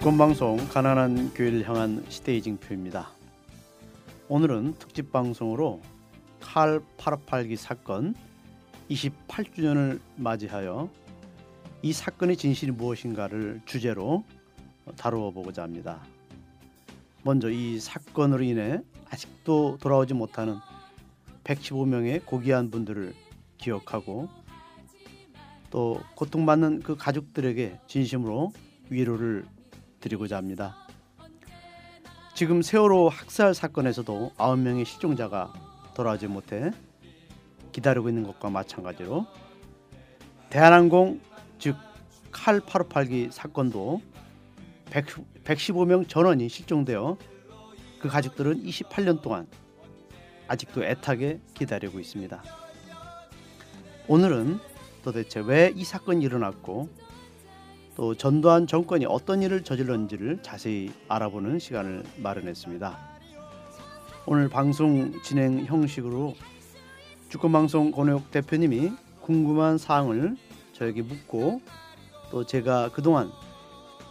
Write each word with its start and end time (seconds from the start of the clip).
주권방송 0.00 0.68
가난한 0.68 1.34
교회를 1.34 1.68
향한 1.68 2.02
시대의 2.08 2.40
징표입니다. 2.40 3.10
오늘은 4.30 4.76
특집 4.78 5.12
방송으로 5.12 5.82
칼 6.40 6.80
파라팔기 6.96 7.56
사건 7.56 8.14
28주년을 8.88 10.00
맞이하여 10.16 10.88
이 11.82 11.92
사건의 11.92 12.38
진실이 12.38 12.72
무엇인가를 12.72 13.60
주제로 13.66 14.24
다루어 14.96 15.32
보고자 15.32 15.64
합니다. 15.64 16.00
먼저 17.22 17.50
이 17.50 17.78
사건으로 17.78 18.42
인해 18.42 18.80
아직도 19.10 19.76
돌아오지 19.82 20.14
못하는 20.14 20.56
115명의 21.44 22.24
고귀한 22.24 22.70
분들을 22.70 23.12
기억하고 23.58 24.30
또 25.68 26.00
고통받는 26.14 26.80
그 26.84 26.96
가족들에게 26.96 27.80
진심으로 27.86 28.54
위로를 28.88 29.44
드리고자 30.00 30.36
합니다. 30.36 30.76
지금 32.34 32.62
세월호 32.62 33.08
학살 33.08 33.54
사건에서도 33.54 34.32
9명의 34.36 34.84
실종자가 34.84 35.52
돌아오지 35.94 36.26
못해 36.26 36.70
기다리고 37.72 38.08
있는 38.08 38.22
것과 38.24 38.50
마찬가지로 38.50 39.26
대한항공 40.48 41.20
즉 41.58 41.76
칼 42.32 42.60
858기 42.60 43.30
사건도 43.32 44.00
100, 44.90 45.06
115명 45.44 46.08
전원이 46.08 46.48
실종되어 46.48 47.18
그 47.98 48.08
가족들은 48.08 48.62
28년 48.64 49.20
동안 49.20 49.46
아직도 50.46 50.84
애타게 50.84 51.40
기다리고 51.54 51.98
있습니다. 52.00 52.42
오늘은 54.08 54.58
도대체 55.02 55.40
왜 55.40 55.72
이 55.74 55.84
사건이 55.84 56.24
일어났고 56.24 56.88
또 57.96 58.14
전두환 58.14 58.66
정권이 58.66 59.06
어떤 59.06 59.42
일을 59.42 59.64
저질렀는지를 59.64 60.42
자세히 60.42 60.92
알아보는 61.08 61.58
시간을 61.58 62.04
마련했습니다. 62.18 62.98
오늘 64.26 64.48
방송 64.48 65.12
진행 65.22 65.64
형식으로 65.64 66.34
주권방송 67.28 67.90
권혁 67.90 68.30
대표님이 68.30 68.92
궁금한 69.20 69.78
사항을 69.78 70.36
저에게 70.72 71.02
묻고 71.02 71.60
또 72.30 72.44
제가 72.46 72.90
그동안 72.92 73.30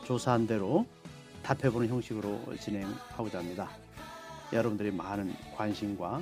조사한 0.05 0.45
대로 0.45 0.85
답해보는 1.43 1.87
형식으로 1.87 2.41
진행하고자 2.59 3.39
합니다. 3.39 3.69
여러분들의 4.51 4.91
많은 4.91 5.33
관심과 5.55 6.21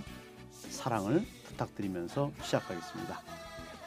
사랑을 0.52 1.26
부탁드리면서 1.46 2.32
시작하겠습니다. 2.42 3.22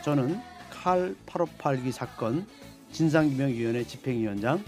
저는 0.03 0.41
칼 0.71 1.15
858기 1.27 1.93
사건 1.93 2.47
진상규명위원회 2.93 3.85
집행위원장 3.85 4.63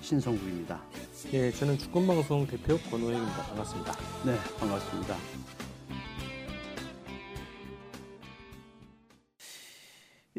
신성국입니다. 0.00 0.82
예, 1.32 1.50
저는 1.50 1.78
주권방송 1.78 2.46
대표 2.46 2.76
권호영입니다. 2.90 3.42
반갑습니다. 3.42 3.92
네, 4.26 4.36
반갑습니다. 4.58 5.16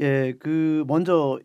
예, 0.01 0.33
그 0.39 0.83
먼저 0.87 1.39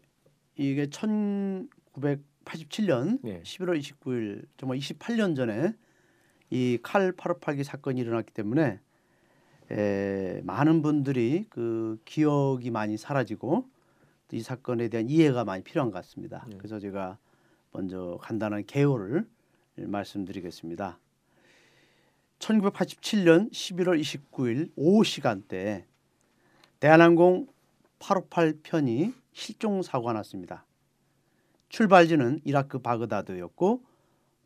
이게 0.57 0.87
1987년 0.87 3.19
예. 3.25 3.43
11월 3.43 3.79
29일 3.81 4.45
정말 4.57 4.79
28년 4.79 5.37
전에 5.37 5.73
이 6.51 6.79
칼 6.83 7.13
858기 7.13 7.63
사건이 7.63 8.01
일어났기 8.01 8.33
때문에 8.35 8.81
에, 9.71 10.41
많은 10.43 10.83
분들이 10.83 11.47
그 11.49 12.01
기억이 12.05 12.71
많이 12.73 12.97
사라지고 12.99 13.69
이 14.33 14.43
사건에 14.43 14.89
대한 14.89 15.09
이해가 15.09 15.45
많이 15.45 15.63
필요한 15.63 15.91
것 15.91 15.97
같습니다. 15.99 16.45
네. 16.49 16.57
그래서 16.57 16.79
제가 16.79 17.19
먼저 17.73 18.19
간단한 18.23 18.67
개요를 18.67 19.27
말씀드리겠습니다. 19.77 20.99
1987년 22.39 23.51
11월 23.53 24.01
29일 24.01 24.71
오후 24.77 25.05
시간대 25.05 25.85
대한항공 26.81 27.47
858편이 27.99 29.13
실종 29.33 29.83
사고가 29.83 30.13
났습니다. 30.15 30.65
출발지는 31.69 32.41
이라크 32.45 32.79
바그다드였고 32.79 33.83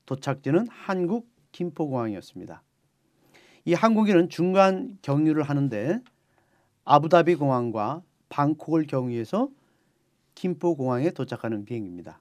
도착지는 0.06 0.66
한국 0.68 1.28
김포공항이었습니다. 1.52 2.62
이 3.64 3.72
항공기는 3.72 4.28
중간 4.28 4.98
경유를 5.00 5.44
하는데 5.44 6.00
아부다비 6.84 7.36
공항과 7.36 8.02
방콕을 8.28 8.86
경유해서 8.86 9.48
김포 10.34 10.76
공항에 10.76 11.10
도착하는 11.10 11.64
비행입니다. 11.64 12.20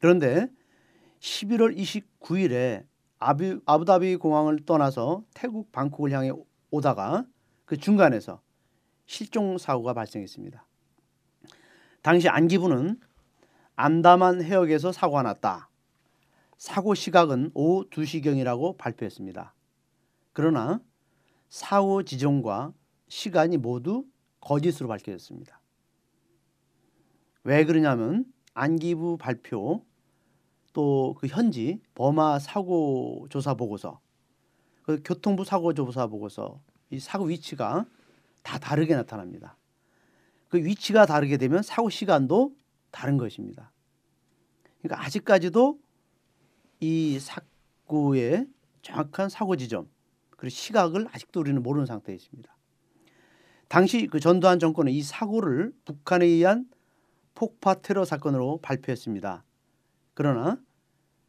그런데 0.00 0.48
11월 1.20 1.76
29일에 1.76 2.84
아부, 3.18 3.60
아부다비 3.64 4.16
공항을 4.16 4.64
떠나서 4.66 5.24
태국 5.34 5.72
방콕을 5.72 6.10
향해 6.12 6.30
오다가 6.70 7.24
그 7.64 7.76
중간에서 7.76 8.42
실종 9.06 9.58
사고가 9.58 9.94
발생했습니다. 9.94 10.66
당시 12.02 12.28
안기부는 12.28 13.00
안다만 13.76 14.42
해역에서 14.42 14.92
사고가 14.92 15.22
났다. 15.22 15.70
사고 16.58 16.94
시각은 16.94 17.50
오후 17.54 17.88
2시경이라고 17.90 18.76
발표했습니다. 18.76 19.54
그러나 20.32 20.80
사고 21.48 22.02
지점과 22.02 22.72
시간이 23.08 23.56
모두 23.56 24.04
거짓으로 24.40 24.88
밝혀졌습니다. 24.88 25.60
왜 27.44 27.64
그러냐면 27.64 28.24
안기부 28.54 29.18
발표 29.18 29.84
또 30.72 31.14
그 31.18 31.28
현지 31.28 31.80
범아 31.94 32.40
사고 32.40 33.26
조사 33.30 33.54
보고서 33.54 34.00
그 34.82 35.00
교통부 35.04 35.44
사고 35.44 35.72
조사 35.72 36.06
보고서 36.06 36.60
이 36.90 36.98
사고 36.98 37.26
위치가 37.26 37.86
다 38.42 38.58
다르게 38.58 38.94
나타납니다. 38.94 39.56
그 40.48 40.58
위치가 40.58 41.06
다르게 41.06 41.36
되면 41.36 41.62
사고 41.62 41.88
시간도 41.88 42.54
다른 42.90 43.16
것입니다. 43.16 43.72
그러니까 44.82 45.04
아직까지도 45.04 45.78
이 46.80 47.18
사고의 47.18 48.46
정확한 48.82 49.28
사고 49.28 49.56
지점 49.56 49.88
그리고 50.30 50.50
시각을 50.50 51.08
아직도 51.10 51.40
우리는 51.40 51.62
모르는 51.62 51.86
상태에 51.86 52.14
있습니다. 52.14 52.54
당시 53.68 54.06
그 54.06 54.20
전두환 54.20 54.58
정권은 54.58 54.92
이 54.92 55.02
사고를 55.02 55.72
북한에 55.84 56.26
의한 56.26 56.68
폭파 57.34 57.74
테러 57.74 58.04
사건으로 58.04 58.58
발표했습니다. 58.62 59.44
그러나 60.14 60.58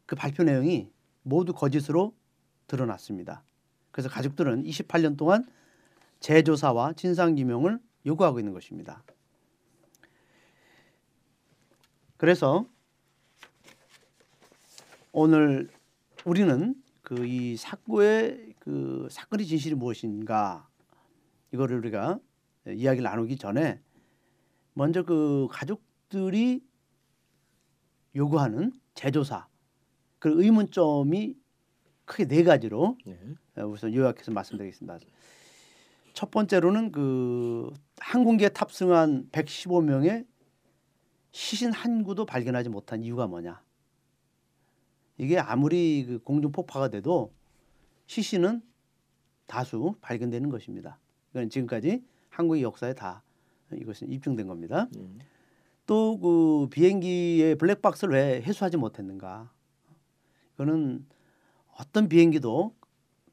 그 0.06 0.14
발표 0.16 0.42
내용이 0.44 0.90
모두 1.22 1.52
거짓으로 1.52 2.14
드러났습니다. 2.66 3.42
그래서 3.90 4.08
가족들은 4.08 4.64
28년 4.64 5.16
동안 5.16 5.44
재조사와 6.20 6.92
진상규명을 6.94 7.80
요구하고 8.06 8.38
있는 8.38 8.52
것입니다. 8.52 9.02
그래서 12.16 12.66
오늘 15.12 15.68
우리는 16.24 16.74
그 17.06 17.24
이 17.24 17.56
사고의 17.56 18.54
그 18.58 19.06
사건의 19.12 19.46
진실이 19.46 19.76
무엇인가 19.76 20.68
이거를 21.52 21.78
우리가 21.78 22.18
이야기를 22.66 23.04
나누기 23.04 23.36
전에 23.36 23.80
먼저 24.72 25.04
그 25.04 25.46
가족 25.48 25.85
들이 26.08 26.62
요구하는 28.14 28.72
제조사 28.94 29.46
그 30.18 30.42
의문점이 30.42 31.36
크게 32.04 32.26
네 32.26 32.42
가지로 32.44 32.96
네. 33.04 33.62
우선 33.62 33.94
요약해서 33.94 34.32
말씀드리겠습니다. 34.32 34.98
첫 36.12 36.30
번째로는 36.30 36.92
그 36.92 37.70
항공기에 37.98 38.50
탑승한 38.50 39.28
115명의 39.32 40.26
시신 41.32 41.72
한 41.72 42.04
구도 42.04 42.24
발견하지 42.24 42.70
못한 42.70 43.02
이유가 43.02 43.26
뭐냐? 43.26 43.62
이게 45.18 45.38
아무리 45.38 46.04
그 46.06 46.18
공중 46.20 46.52
폭파가 46.52 46.88
돼도 46.88 47.32
시신은 48.06 48.62
다수 49.46 49.96
발견되는 50.00 50.48
것입니다. 50.48 50.98
이건 51.30 51.50
지금까지 51.50 52.02
한국의 52.30 52.62
역사에 52.62 52.94
다 52.94 53.22
이것은 53.72 54.10
입증된 54.10 54.46
겁니다. 54.46 54.88
음. 54.96 55.18
또 55.86 56.18
그 56.18 56.68
비행기의 56.70 57.56
블랙박스를 57.56 58.14
왜 58.14 58.42
해소하지 58.42 58.76
못했는가? 58.76 59.52
이거는 60.54 61.06
어떤 61.78 62.08
비행기도 62.08 62.74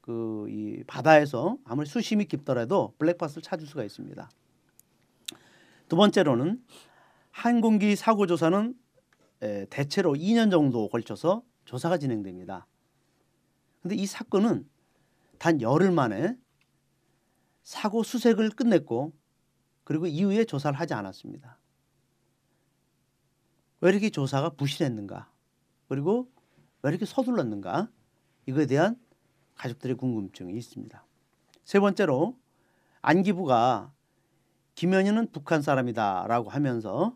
그 0.00 0.46
이 0.48 0.84
바다에서 0.86 1.56
아무리 1.64 1.86
수심이 1.86 2.26
깊더라도 2.26 2.94
블랙박스를 2.98 3.42
찾을 3.42 3.66
수가 3.66 3.84
있습니다. 3.84 4.30
두 5.88 5.96
번째로는 5.96 6.62
항공기 7.30 7.96
사고 7.96 8.26
조사는 8.26 8.74
대체로 9.70 10.12
2년 10.12 10.50
정도 10.50 10.88
걸쳐서 10.88 11.42
조사가 11.64 11.98
진행됩니다. 11.98 12.66
근데 13.80 13.96
이 13.96 14.04
사건은 14.06 14.68
단 15.38 15.60
열흘 15.60 15.90
만에 15.90 16.36
사고 17.62 18.02
수색을 18.02 18.50
끝냈고 18.50 19.12
그리고 19.84 20.06
이후에 20.06 20.44
조사를 20.44 20.78
하지 20.78 20.92
않았습니다. 20.94 21.58
왜 23.84 23.90
이렇게 23.90 24.08
조사가 24.08 24.48
부실했는가? 24.54 25.30
그리고 25.88 26.32
왜 26.80 26.88
이렇게 26.88 27.04
서둘렀는가? 27.04 27.90
이거에 28.46 28.64
대한 28.64 28.98
가족들의 29.56 29.98
궁금증이 29.98 30.56
있습니다. 30.56 31.04
세 31.64 31.80
번째로 31.80 32.34
안기부가 33.02 33.92
김현희는 34.74 35.32
북한 35.32 35.60
사람이다라고 35.60 36.48
하면서 36.48 37.14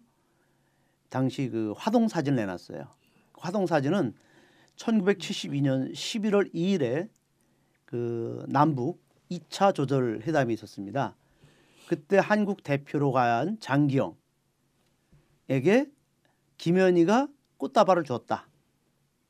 당시 1.09 1.49
그 1.49 1.73
화동 1.75 2.07
사진을 2.07 2.37
내놨어요. 2.37 2.87
화동 3.39 3.67
사진은 3.67 4.15
1972년 4.77 5.95
11월 5.95 6.53
2일에 6.53 7.09
그 7.87 8.45
남북 8.47 9.03
2차 9.31 9.75
조절 9.75 10.21
회담이 10.21 10.53
있었습니다. 10.53 11.17
그때 11.89 12.19
한국 12.19 12.63
대표로 12.63 13.13
간 13.13 13.59
장기영에게 13.59 14.19
김현희가 16.59 17.29
꽃다발을 17.57 18.05
줬다. 18.05 18.49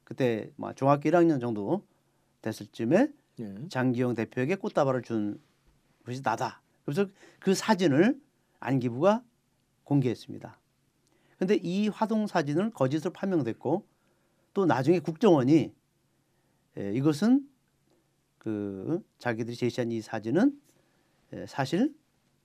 그때 0.05 0.51
뭐 0.57 0.73
중학교 0.73 1.09
1학년 1.11 1.41
정도 1.41 1.87
됐을 2.43 2.67
쯤에 2.73 3.13
예. 3.41 3.69
장기영 3.69 4.15
대표에게 4.15 4.57
꽃다발을 4.57 5.03
준 5.03 5.41
것이 6.05 6.23
나다. 6.23 6.63
그래서 6.85 7.07
그 7.39 7.55
사진을 7.55 8.21
안기부가 8.61 9.23
공개했습니다. 9.85 10.59
근데 11.39 11.55
이 11.63 11.89
화동 11.89 12.27
사진을 12.27 12.71
거짓으로 12.71 13.13
판명됐고 13.13 13.87
또 14.55 14.67
나중에 14.67 14.99
국정원이 14.99 15.73
예, 16.79 16.93
이것은 16.93 17.49
그 18.39 19.05
자기들이 19.19 19.57
제시한 19.57 19.93
이 19.93 20.01
사진은 20.01 20.61
예, 21.35 21.47
사실 21.47 21.95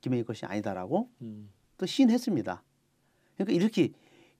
김해희 0.01 0.23
것이 0.23 0.45
아니다라고 0.45 1.09
음. 1.21 1.49
또 1.77 1.85
시인했습니다. 1.85 2.61
그러니까 3.35 3.53
이렇게 3.55 3.93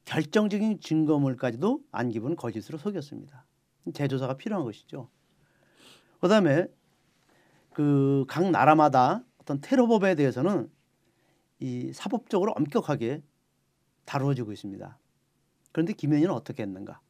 결정적인 0.06 0.80
증거물까지도 0.80 1.82
안기부는 1.92 2.36
거짓으로 2.36 2.78
속였습니다. 2.78 3.46
재조사가 3.94 4.38
필요한 4.38 4.66
것이죠. 4.66 5.10
그다음에 6.20 6.68
그 7.74 8.26
각 8.28 8.50
나라마다 8.50 9.24
어떤 9.38 9.60
테러법에 9.60 10.16
대해서는 10.16 10.72
이 11.60 11.92
사법적으로 11.94 12.54
엄격하게 12.54 13.24
다루어지고 14.06 14.52
있습니다. 14.52 14.98
그런데 15.72 15.94
김현희는 15.94 16.32
어떻게 16.32 16.64
했는가? 16.64 17.02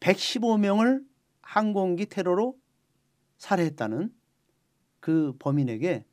115명을 0.00 1.04
항공기 1.42 2.06
테러로 2.06 2.58
살해했다는 3.38 4.14
그 5.00 5.34
범인에게 5.38 6.06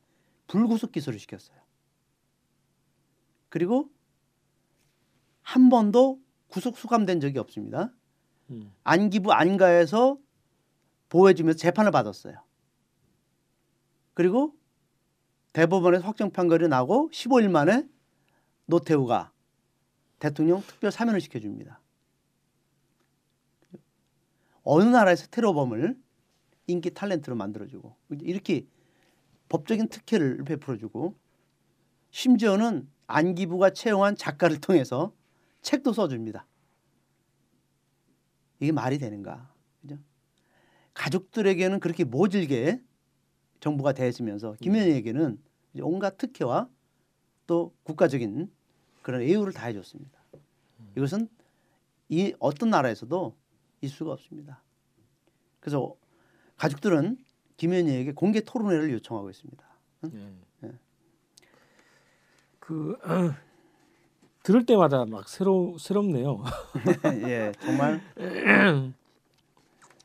불구속 0.47 0.91
기소를 0.91 1.19
시켰어요. 1.19 1.57
그리고 3.49 3.90
한 5.51 5.67
번도 5.67 6.17
구속 6.47 6.77
수감된 6.77 7.19
적이 7.19 7.39
없습니다. 7.39 7.93
음. 8.51 8.73
안기부 8.85 9.33
안가에서 9.33 10.17
보호해주면서 11.09 11.59
재판을 11.59 11.91
받았어요. 11.91 12.41
그리고 14.13 14.55
대법원에서 15.51 16.05
확정 16.05 16.31
판결이 16.31 16.69
나고 16.69 17.09
15일 17.11 17.49
만에 17.49 17.85
노태우가 18.67 19.33
대통령 20.19 20.61
특별 20.61 20.89
사면을 20.89 21.19
시켜줍니다. 21.19 21.81
어느 24.63 24.83
나라에서 24.85 25.27
테러범을 25.27 25.99
인기 26.67 26.91
탤런트로 26.91 27.35
만들어주고 27.35 27.97
이렇게 28.21 28.65
법적인 29.49 29.89
특혜를 29.89 30.45
베풀어주고 30.45 31.13
심지어는 32.11 32.89
안기부가 33.07 33.71
채용한 33.71 34.15
작가를 34.15 34.61
통해서 34.61 35.13
책도 35.61 35.93
써줍니다. 35.93 36.45
이게 38.59 38.71
말이 38.71 38.97
되는가? 38.97 39.53
그죠? 39.81 39.97
가족들에게는 40.93 41.79
그렇게 41.79 42.03
모질게 42.03 42.81
정부가 43.59 43.93
대해주면서 43.93 44.55
김현희에게는 44.59 45.41
온갖 45.81 46.17
특혜와 46.17 46.69
또 47.47 47.73
국가적인 47.83 48.51
그런 49.01 49.23
예우를 49.23 49.53
다 49.53 49.67
해줬습니다. 49.67 50.19
이것은 50.95 51.29
이 52.09 52.33
어떤 52.39 52.69
나라에서도 52.69 53.35
있을 53.81 53.95
수가 53.95 54.11
없습니다. 54.13 54.61
그래서 55.59 55.95
가족들은 56.57 57.17
김현희에게 57.57 58.13
공개 58.13 58.41
토론회를 58.41 58.91
요청하고 58.93 59.29
있습니다. 59.29 59.63
응? 60.05 60.41
예. 60.63 60.67
예. 60.67 60.79
그 62.59 62.97
어, 63.03 63.33
들을 64.43 64.65
때마다 64.65 65.05
막 65.05 65.29
새로 65.29 65.77
새롭네요. 65.77 66.43
예, 67.27 67.51
정말 67.59 68.01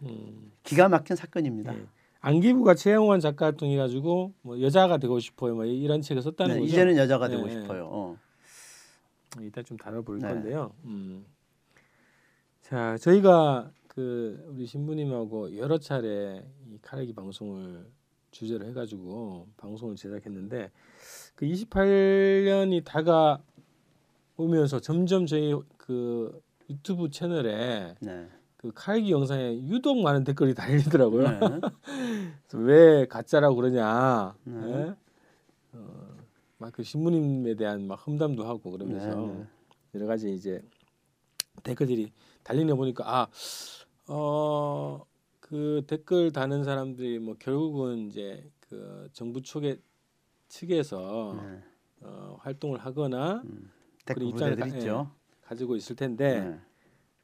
음. 0.03 0.53
기가 0.63 0.89
막힌 0.89 1.17
사건입니다. 1.17 1.75
예. 1.75 1.87
안기부가 2.21 2.75
최영원 2.75 3.21
작가 3.21 3.53
통해 3.53 3.77
가지고 3.77 4.33
뭐 4.43 4.61
여자가 4.61 4.99
되고 4.99 5.19
싶어요, 5.21 5.55
뭐 5.55 5.65
이런 5.65 6.03
책을 6.03 6.23
썼다는 6.23 6.57
네, 6.57 6.61
거죠. 6.61 6.73
이제는 6.73 6.97
여자가 6.97 7.29
되고 7.29 7.47
네. 7.47 7.53
싶어요. 7.53 7.89
어. 7.91 8.17
이따 9.41 9.63
좀 9.63 9.77
다뤄볼 9.77 10.19
네. 10.19 10.29
건데요. 10.29 10.73
음. 10.85 11.25
자, 12.63 12.97
저희가 12.99 13.71
그 13.87 14.45
우리 14.49 14.67
신부님하고 14.67 15.57
여러 15.57 15.79
차례 15.79 16.45
이 16.67 16.79
카레기 16.83 17.15
방송을 17.15 17.87
주제로 18.31 18.67
해가지고 18.67 19.47
방송을 19.57 19.97
제작했는데 19.97 20.71
그 21.37 21.47
28년이 21.47 22.85
다가 22.85 23.41
오면서 24.37 24.81
점점 24.81 25.27
저희 25.27 25.55
그 25.77 26.43
유튜브 26.69 27.11
채널에 27.11 27.95
네. 28.01 28.29
그 28.57 28.73
칼기 28.75 29.13
영상에 29.13 29.55
유독 29.69 30.01
많은 30.03 30.25
댓글이 30.25 30.55
달리더라고요. 30.57 31.29
네. 31.29 31.61
왜 32.55 33.07
가짜라고 33.07 33.57
그러냐. 33.57 34.35
네. 34.45 34.61
네? 34.61 34.95
어, 35.73 36.17
막그 36.59 36.83
신부님에 36.83 37.55
대한 37.55 37.87
막 37.87 37.95
험담도 38.07 38.47
하고 38.47 38.71
그러면서 38.71 39.15
네, 39.15 39.27
네. 39.27 39.47
여러 39.95 40.07
가지 40.07 40.33
이제 40.33 40.63
댓글들이 41.63 42.13
달리는 42.43 42.75
보니까 42.77 43.05
아, 43.07 43.29
어, 44.09 45.05
그 45.41 45.83
댓글 45.87 46.33
다는 46.33 46.65
사람들이 46.65 47.19
뭐 47.19 47.37
결국은 47.39 48.09
이제 48.09 48.51
그 48.61 49.09
정부 49.13 49.43
측에 49.43 49.79
측에서 50.49 51.39
네. 51.41 51.63
어, 52.01 52.37
활동을 52.41 52.79
하거나 52.79 53.43
음, 53.45 53.71
그런 54.15 54.29
입장을 54.29 54.57
가, 54.57 54.69
예, 54.69 55.07
가지고 55.43 55.77
있을 55.77 55.97
텐데 55.97 56.59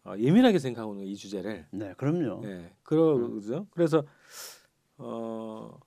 어, 0.04 0.14
예민하게 0.18 0.58
생각하는 0.58 1.04
이 1.04 1.14
주제를. 1.16 1.66
네, 1.70 1.94
그럼요. 1.96 2.40
네, 2.42 2.72
그러죠. 2.82 3.58
음. 3.58 3.66
그래서 3.70 4.04
어 4.98 5.78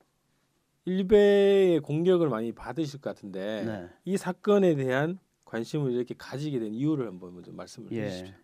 일베의 0.86 1.82
공격을 1.82 2.30
많이 2.30 2.52
받으실 2.52 3.02
것 3.02 3.10
같은데 3.10 3.64
네. 3.66 3.90
이 4.06 4.18
사건에 4.18 4.76
대한 4.76 5.20
관심을 5.44 5.92
이렇게 5.92 6.16
가지게 6.18 6.60
된 6.60 6.74
이유를 6.74 7.08
한번 7.08 7.34
먼저 7.34 7.52
말씀을 7.52 7.92
예. 7.92 8.06
해주십시오. 8.06 8.36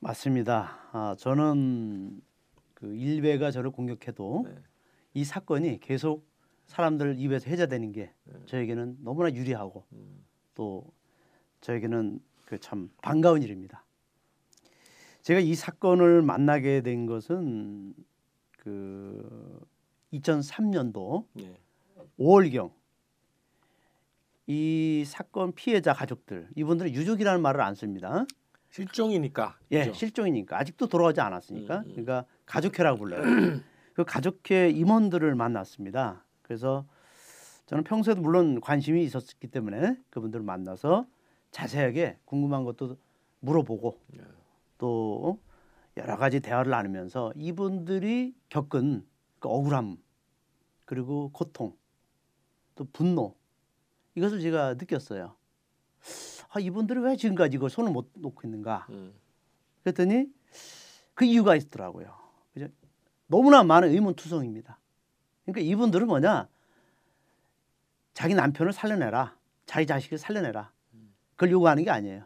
맞습니다. 0.00 0.88
아, 0.92 1.14
저는 1.18 2.20
그 2.74 2.94
일베가 2.94 3.50
저를 3.50 3.70
공격해도 3.70 4.46
네. 4.48 4.54
이 5.14 5.24
사건이 5.24 5.78
계속 5.80 6.26
사람들 6.66 7.18
입에서 7.18 7.50
해자되는 7.50 7.92
게 7.92 8.12
네. 8.24 8.34
저에게는 8.46 8.98
너무나 9.00 9.32
유리하고 9.32 9.84
음. 9.92 10.24
또 10.54 10.84
저에게는 11.62 12.20
그 12.46 12.58
참 12.58 12.90
반가운 13.00 13.42
일입니다. 13.42 13.84
제가 15.22 15.40
이 15.40 15.54
사건을 15.54 16.20
만나게 16.22 16.82
된 16.82 17.06
것은 17.06 17.94
그 18.58 19.60
2003년도 20.12 21.26
네. 21.32 21.56
5월경 22.18 22.72
이 24.46 25.04
사건 25.06 25.52
피해자 25.54 25.94
가족들 25.94 26.48
이분들은 26.56 26.92
유족이라는 26.92 27.40
말을 27.40 27.60
안 27.62 27.74
씁니다. 27.74 28.26
실종이니까. 28.70 29.58
예, 29.70 29.82
그렇죠? 29.82 29.98
실종이니까 29.98 30.58
아직도 30.58 30.88
돌아오지 30.88 31.20
않았으니까. 31.20 31.78
음, 31.78 31.84
음. 31.86 31.90
그러니까 31.90 32.24
가족회라고 32.44 32.98
불러요. 32.98 33.22
그 33.94 34.04
가족회 34.04 34.70
임원들을 34.70 35.34
만났습니다. 35.34 36.24
그래서 36.42 36.84
저는 37.66 37.84
평소에도 37.84 38.20
물론 38.20 38.60
관심이 38.60 39.02
있었기 39.04 39.46
때문에 39.48 39.96
그분들을 40.10 40.44
만나서 40.44 41.06
자세하게 41.52 42.18
궁금한 42.24 42.64
것도 42.64 42.96
물어보고 43.40 43.98
네. 44.08 44.24
또 44.78 45.38
여러 45.96 46.16
가지 46.16 46.40
대화를 46.40 46.70
나누면서 46.70 47.32
이분들이 47.36 48.34
겪은 48.48 49.06
그 49.38 49.48
억울함 49.48 49.98
그리고 50.84 51.30
고통 51.32 51.76
또 52.74 52.86
분노 52.92 53.34
이것을 54.14 54.40
제가 54.40 54.74
느꼈어요. 54.74 55.36
아, 56.50 56.60
이분들이 56.60 57.00
왜 57.00 57.16
지금까지 57.16 57.56
이걸 57.56 57.70
손을 57.70 57.92
못 57.92 58.10
놓고 58.14 58.42
있는가? 58.44 58.86
음. 58.90 59.14
그랬더니 59.82 60.26
그 61.14 61.24
이유가 61.24 61.56
있더라고요. 61.56 62.14
그죠? 62.52 62.68
너무나 63.26 63.62
많은 63.62 63.90
의문투성입니다. 63.90 64.78
그러니까 65.44 65.60
이분들은 65.60 66.06
뭐냐? 66.06 66.48
자기 68.14 68.34
남편을 68.34 68.72
살려내라. 68.72 69.36
자기 69.64 69.86
자식을 69.86 70.18
살려내라. 70.18 70.70
그걸 71.42 71.50
요구하는 71.50 71.82
게 71.82 71.90
아니에요. 71.90 72.24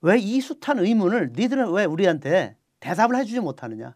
왜이 0.00 0.40
숱한 0.40 0.78
의문을 0.78 1.32
니들은 1.36 1.70
왜 1.72 1.84
우리한테 1.84 2.56
대답을 2.80 3.16
해주지 3.16 3.40
못하느냐? 3.40 3.94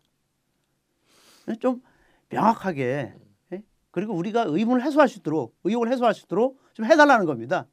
좀 1.58 1.82
명확하게 2.28 3.14
예? 3.52 3.62
그리고 3.90 4.12
우리가 4.12 4.44
의문을 4.46 4.82
해소할 4.84 5.08
수 5.08 5.18
있도록 5.20 5.56
의혹을 5.64 5.90
해소할 5.90 6.12
수 6.12 6.26
있도록 6.26 6.60
좀 6.74 6.84
해달라는 6.84 7.24
겁니다. 7.24 7.66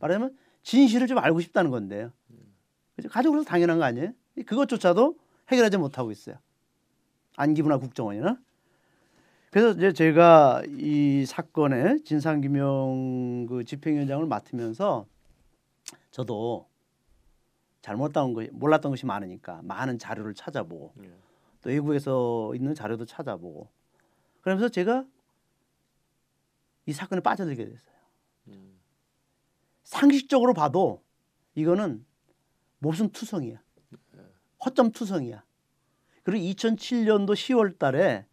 말하자면 0.00 0.36
진실을 0.64 1.06
좀 1.06 1.16
알고 1.16 1.40
싶다는 1.40 1.70
건데요. 1.70 2.12
가족으로서 3.08 3.48
당연한 3.48 3.78
거 3.78 3.84
아니에요? 3.84 4.12
그것조차도 4.44 5.18
해결하지 5.48 5.78
못하고 5.78 6.12
있어요. 6.12 6.36
안기부나 7.36 7.78
국정원이나. 7.78 8.38
그래서 9.50 9.72
이제 9.72 9.92
제가 9.92 10.62
이 10.68 11.24
사건의 11.26 12.04
진상규명 12.04 13.46
그 13.48 13.64
집행위원장을 13.64 14.24
맡으면서 14.26 15.06
저도 16.12 16.68
잘못했던 17.82 18.32
거 18.32 18.46
몰랐던 18.52 18.92
것이 18.92 19.06
많으니까 19.06 19.60
많은 19.64 19.98
자료를 19.98 20.34
찾아보고 20.34 20.92
예. 21.02 21.10
또 21.62 21.70
외국에서 21.70 22.52
있는 22.54 22.74
자료도 22.74 23.06
찾아보고 23.06 23.68
그러면서 24.40 24.68
제가 24.68 25.04
이 26.86 26.92
사건에 26.92 27.20
빠져들게 27.20 27.64
됐어요. 27.64 27.96
음. 28.48 28.78
상식적으로 29.82 30.54
봐도 30.54 31.02
이거는 31.54 32.04
모순 32.78 33.10
투성이야. 33.10 33.60
허점 34.64 34.92
투성이야. 34.92 35.44
그리고 36.22 36.44
2007년도 36.44 37.32
10월 37.32 37.78
달에 37.78 38.26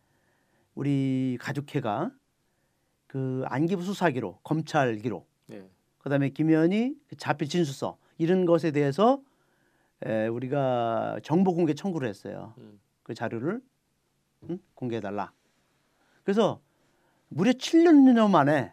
우리 0.78 1.40
가족회가 1.42 2.12
그 3.08 3.42
안기부 3.48 3.82
수사 3.82 4.12
기록, 4.12 4.44
검찰 4.44 4.98
기록, 4.98 5.28
예. 5.52 5.68
그다음에 5.98 6.30
김현이 6.30 6.94
그 7.08 7.16
자필 7.18 7.50
진술서 7.50 7.98
이런 8.20 8.46
것에 8.46 8.70
대해서 8.70 9.20
에, 10.06 10.28
우리가 10.28 11.20
정보 11.24 11.56
공개 11.56 11.74
청구를 11.74 12.08
했어요. 12.08 12.54
음. 12.60 12.80
그 13.02 13.16
자료를 13.16 13.60
응? 14.52 14.60
공개해 14.76 15.02
달라. 15.02 15.32
그래서 16.24 16.62
무려 17.30 17.54
7년 17.54 18.30
만에 18.30 18.72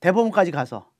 대법원까지 0.00 0.50
가서 0.50 0.92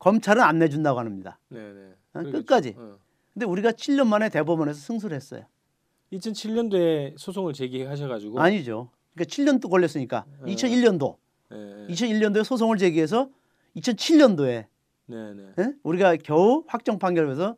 검찰은 0.00 0.42
안 0.42 0.58
내준다고 0.58 0.98
합니다. 0.98 1.38
네네. 1.50 1.90
어? 1.90 1.94
그러겠죠. 2.14 2.38
끝까지. 2.38 2.74
어. 2.76 2.98
근데 3.32 3.46
우리가 3.46 3.70
7년 3.70 4.08
만에 4.08 4.28
대법원에서 4.28 4.80
승소를 4.80 5.14
했어요. 5.14 5.46
2007년도에 6.12 7.16
소송을 7.16 7.52
제기하셔가지고 7.52 8.40
아니죠. 8.40 8.90
그러니까 9.14 9.24
7년 9.24 9.60
또 9.60 9.68
걸렸으니까 9.68 10.26
어. 10.40 10.44
2001년도 10.44 11.16
예. 11.52 11.92
2001년도에 11.92 12.44
소송을 12.44 12.76
제기해서 12.78 13.30
2007년도에 13.76 14.66
네네. 15.06 15.42
예? 15.58 15.74
우리가 15.82 16.16
겨우 16.16 16.64
확정 16.66 16.98
판결에서 16.98 17.56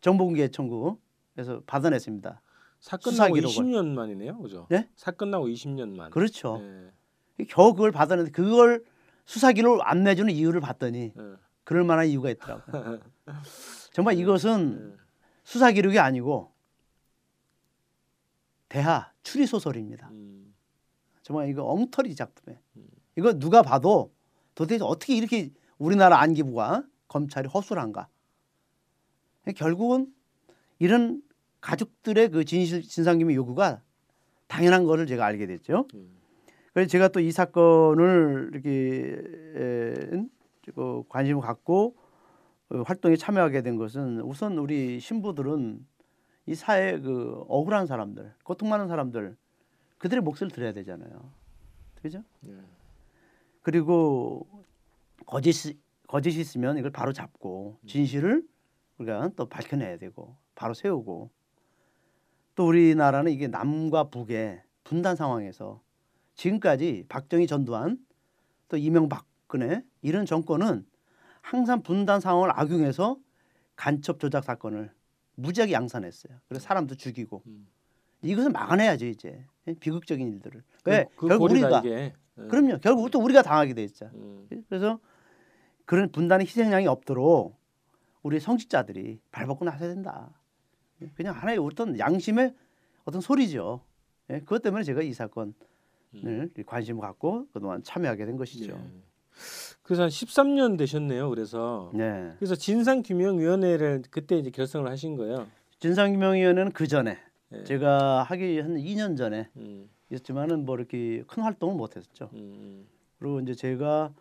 정보공개 0.00 0.48
청구해서 0.48 1.62
받아냈습니다. 1.66 2.40
사건 2.80 3.14
나고 3.16 3.34
기록을. 3.34 3.54
20년 3.54 3.86
만이네요, 3.94 4.38
그죠? 4.38 4.66
예? 4.72 4.88
사건 4.96 5.30
나고 5.30 5.46
20년 5.46 5.94
만. 5.94 6.10
그렇죠. 6.10 6.60
예. 6.60 7.44
겨우 7.48 7.72
그걸 7.74 7.92
받아냈는데 7.92 8.32
그걸 8.32 8.84
수사 9.24 9.52
기록을 9.52 9.80
안 9.82 10.02
내주는 10.02 10.32
이유를 10.32 10.60
봤더니 10.60 11.12
예. 11.16 11.22
그럴 11.64 11.84
만한 11.84 12.06
이유가 12.08 12.30
있더라고요. 12.30 12.98
정말 13.92 14.18
이것은 14.18 14.94
예. 14.94 15.02
수사 15.44 15.70
기록이 15.70 15.98
아니고 15.98 16.50
대하 18.68 19.12
추리 19.22 19.46
소설입니다. 19.46 20.08
음. 20.10 20.31
정말 21.22 21.48
이거 21.48 21.64
엉터리 21.64 22.14
작품이에요. 22.14 22.60
음. 22.76 22.88
이거 23.16 23.38
누가 23.38 23.62
봐도 23.62 24.12
도대체 24.54 24.84
어떻게 24.84 25.14
이렇게 25.16 25.50
우리나라 25.78 26.20
안기부가 26.20 26.84
검찰이 27.08 27.48
허술한가? 27.48 28.08
결국은 29.56 30.12
이런 30.78 31.22
가족들의 31.60 32.30
그 32.30 32.44
진실 32.44 32.82
진상규명 32.82 33.34
요구가 33.34 33.82
당연한 34.46 34.84
거를 34.84 35.06
제가 35.06 35.24
알게 35.24 35.46
됐죠. 35.46 35.86
음. 35.94 36.10
그래서 36.72 36.88
제가 36.88 37.08
또 37.08 37.20
이 37.20 37.30
사건을 37.32 38.50
이렇게 38.52 39.22
에, 39.56 40.24
그 40.74 41.02
관심을 41.08 41.42
갖고 41.42 41.96
어, 42.70 42.82
활동에 42.82 43.16
참여하게 43.16 43.62
된 43.62 43.76
것은 43.76 44.20
우선 44.22 44.58
우리 44.58 44.98
신부들은 45.00 45.86
이 46.46 46.54
사회 46.54 46.98
그 46.98 47.44
억울한 47.48 47.86
사람들, 47.86 48.34
고통 48.42 48.68
많은 48.70 48.88
사람들 48.88 49.36
그들의 50.02 50.20
몫을 50.24 50.50
들어야 50.50 50.72
되잖아요. 50.72 51.32
그죠? 52.02 52.24
예. 52.48 52.58
그리고 53.62 54.48
거짓이 55.26 55.78
거짓이 56.08 56.40
있으면 56.40 56.76
이걸 56.76 56.90
바로 56.90 57.12
잡고 57.12 57.78
진실을 57.86 58.44
우리가 58.98 59.30
또 59.36 59.48
밝혀내야 59.48 59.98
되고 59.98 60.36
바로 60.56 60.74
세우고 60.74 61.30
또 62.56 62.66
우리나라는 62.66 63.30
이게 63.30 63.46
남과 63.46 64.10
북의 64.10 64.64
분단 64.82 65.14
상황에서 65.14 65.80
지금까지 66.34 67.06
박정희 67.08 67.46
전두환 67.46 68.04
또 68.68 68.76
이명박근혜 68.76 69.84
이런 70.02 70.26
정권은 70.26 70.84
항상 71.42 71.84
분단 71.84 72.20
상황을 72.20 72.50
악용해서 72.58 73.18
간첩 73.76 74.18
조작 74.18 74.42
사건을 74.42 74.92
무지하게 75.36 75.72
양산했어요. 75.74 76.40
그래서 76.48 76.64
사람도 76.64 76.96
죽이고 76.96 77.44
음. 77.46 77.68
이것을 78.22 78.50
막아내야죠 78.50 79.06
이제 79.06 79.44
비극적인 79.80 80.26
일들을. 80.26 80.62
왜 80.84 81.04
그, 81.16 81.22
그 81.22 81.28
결국 81.28 81.50
우리가 81.50 81.80
이게. 81.80 81.90
예. 82.38 82.42
그럼요. 82.48 82.78
결국 82.78 83.10
또 83.10 83.20
우리가 83.20 83.42
당하게 83.42 83.74
돼 83.74 83.84
있죠. 83.84 84.10
음. 84.14 84.46
그래서 84.68 84.98
그런 85.84 86.10
분단의 86.10 86.46
희생양이 86.46 86.86
없도록 86.86 87.56
우리 88.22 88.40
성직자들이 88.40 89.20
발벗고 89.30 89.64
나서야 89.64 89.88
된다. 89.88 90.30
그냥 91.14 91.34
하나의 91.34 91.58
어떤 91.58 91.98
양심의 91.98 92.54
어떤 93.04 93.20
소리죠. 93.20 93.80
예, 94.30 94.38
그것 94.40 94.62
때문에 94.62 94.84
제가 94.84 95.02
이 95.02 95.12
사건을 95.12 95.52
관심을 96.66 97.00
갖고 97.00 97.46
그동안 97.52 97.82
참여하게 97.82 98.26
된 98.26 98.36
것이죠. 98.36 98.72
예. 98.72 99.02
그래서 99.82 100.04
한 100.04 100.08
13년 100.08 100.78
되셨네요. 100.78 101.28
그래서 101.28 101.90
네. 101.92 102.32
그래서 102.38 102.54
진상규명위원회를 102.54 104.02
그때 104.10 104.36
이제 104.38 104.50
결성을 104.50 104.88
하신 104.88 105.16
거예요. 105.16 105.48
진상규명위원회는 105.80 106.72
그 106.72 106.86
전에 106.86 107.18
예. 107.54 107.64
제가 107.64 108.22
하기 108.24 108.60
한 108.60 108.76
2년 108.76 109.16
전에 109.16 109.48
음, 109.56 109.88
있었지만은 110.10 110.64
뭐 110.64 110.76
이렇게 110.76 111.22
큰 111.26 111.42
활동을 111.42 111.74
못 111.76 111.96
했었죠. 111.96 112.30
음, 112.34 112.86
그리고 113.18 113.40
이제 113.40 113.54
제가 113.54 114.12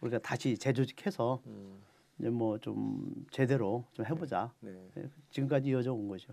우리가 0.00 0.18
다시 0.18 0.56
재조직해서 0.56 1.42
음, 1.46 1.78
이제 2.18 2.30
뭐 2.30 2.58
좀 2.58 3.26
제대로 3.30 3.84
좀 3.92 4.06
해보자. 4.06 4.52
네. 4.60 4.72
예, 4.96 5.08
지금까지 5.30 5.68
이어져 5.70 5.92
온 5.92 6.08
거죠. 6.08 6.32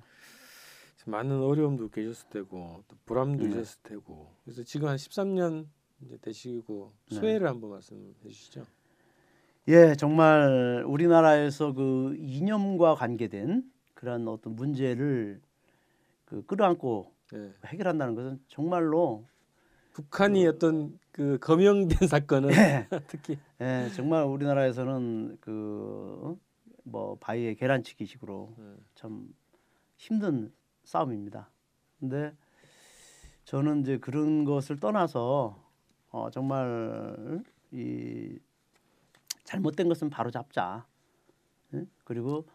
많은 1.07 1.39
어려움도 1.43 1.89
계셨을 1.89 2.29
테고 2.29 2.83
또 2.87 2.95
불안도 3.05 3.43
네. 3.43 3.49
있었을 3.51 3.79
테고 3.83 4.31
그래서 4.43 4.63
지금 4.63 4.87
한 4.87 4.95
13년 4.95 5.67
이제 6.01 6.17
되시고 6.17 6.91
네. 7.11 7.15
소회를 7.15 7.47
한번 7.47 7.69
말씀해 7.71 8.01
주시죠. 8.23 8.65
예, 9.67 9.95
정말 9.95 10.83
우리나라에서 10.85 11.73
그 11.73 12.15
이념과 12.17 12.95
관계된 12.95 13.63
그런 13.93 14.27
어떤 14.27 14.55
문제를 14.55 15.41
그 16.25 16.45
끌어안고 16.45 17.11
예. 17.33 17.53
해결한다는 17.65 18.15
것은 18.15 18.39
정말로 18.47 19.25
북한이 19.93 20.45
어떤 20.45 20.99
그 21.11 21.37
검영된 21.39 22.07
사건은 22.07 22.51
예, 22.51 22.87
특히 23.07 23.37
예, 23.61 23.89
정말 23.95 24.23
우리나라에서는 24.23 25.37
그 25.39 26.37
뭐 26.85 27.17
바위의 27.19 27.55
계란치기식으로 27.55 28.55
예. 28.59 28.75
참 28.93 29.27
힘든 29.97 30.53
싸움입니다. 30.83 31.49
근데 31.99 32.33
저는 33.43 33.81
이제 33.81 33.97
그런 33.97 34.45
것을 34.45 34.79
떠나서 34.79 35.63
어, 36.11 36.29
정말 36.29 37.43
이 37.71 38.37
잘못된 39.45 39.87
것은 39.87 40.09
바로 40.09 40.29
잡자. 40.29 40.85
예? 41.73 41.85
그리고 42.03 42.45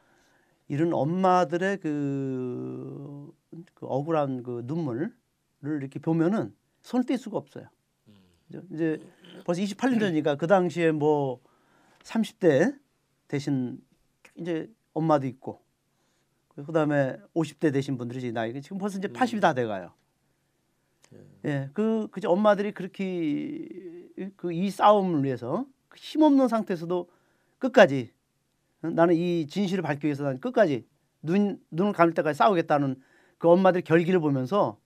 이런 0.69 0.93
엄마들의 0.93 1.79
그, 1.79 3.33
그 3.75 3.87
억울한 3.87 4.43
그 4.43 4.63
눈물을 4.67 5.13
이렇게 5.63 5.99
보면은 5.99 6.55
손을 6.83 7.05
뗄 7.07 7.19
수가 7.19 7.39
없어요. 7.39 7.67
그죠? 8.47 8.63
이제 8.73 9.01
벌써 9.45 9.63
28년 9.63 10.01
전이니까 10.01 10.37
그 10.37 10.47
당시에 10.47 10.93
뭐 10.93 11.41
30대 12.03 12.79
대신 13.29 13.81
이제 14.37 14.71
엄마도 14.93 15.27
있고 15.27 15.61
그다음에 16.55 17.17
50대 17.35 17.73
되신 17.73 17.97
분들이 17.97 18.19
이제 18.19 18.33
나이 18.33 18.61
지금 18.61 18.79
벌써 18.79 18.99
이제 18.99 19.09
80이 19.09 19.41
다 19.41 19.55
돼가요. 19.55 19.93
예, 21.45 21.71
그 21.73 22.07
그저 22.11 22.29
엄마들이 22.31 22.73
그렇게 22.73 23.67
그 24.37 24.53
이 24.53 24.71
싸움을 24.71 25.25
위해서 25.25 25.65
그 25.65 25.80
힘없는 25.97 26.49
상태에서도 26.49 27.09
끝까지 27.59 28.13
어, 28.83 28.91
나는 28.91 29.15
이 29.15 29.47
진실을 29.47 29.83
밝기 29.83 30.07
위해서 30.07 30.25
난 30.25 30.41
끝까지 30.41 30.87
눈 31.23 31.61
눈을 31.71 31.93
감을 31.93 32.15
때까지 32.15 32.37
싸우겠다는 32.39 33.01
그 33.39 33.49
엄마들 33.49 33.83
결기를 33.83 34.21
보면서 34.21 34.79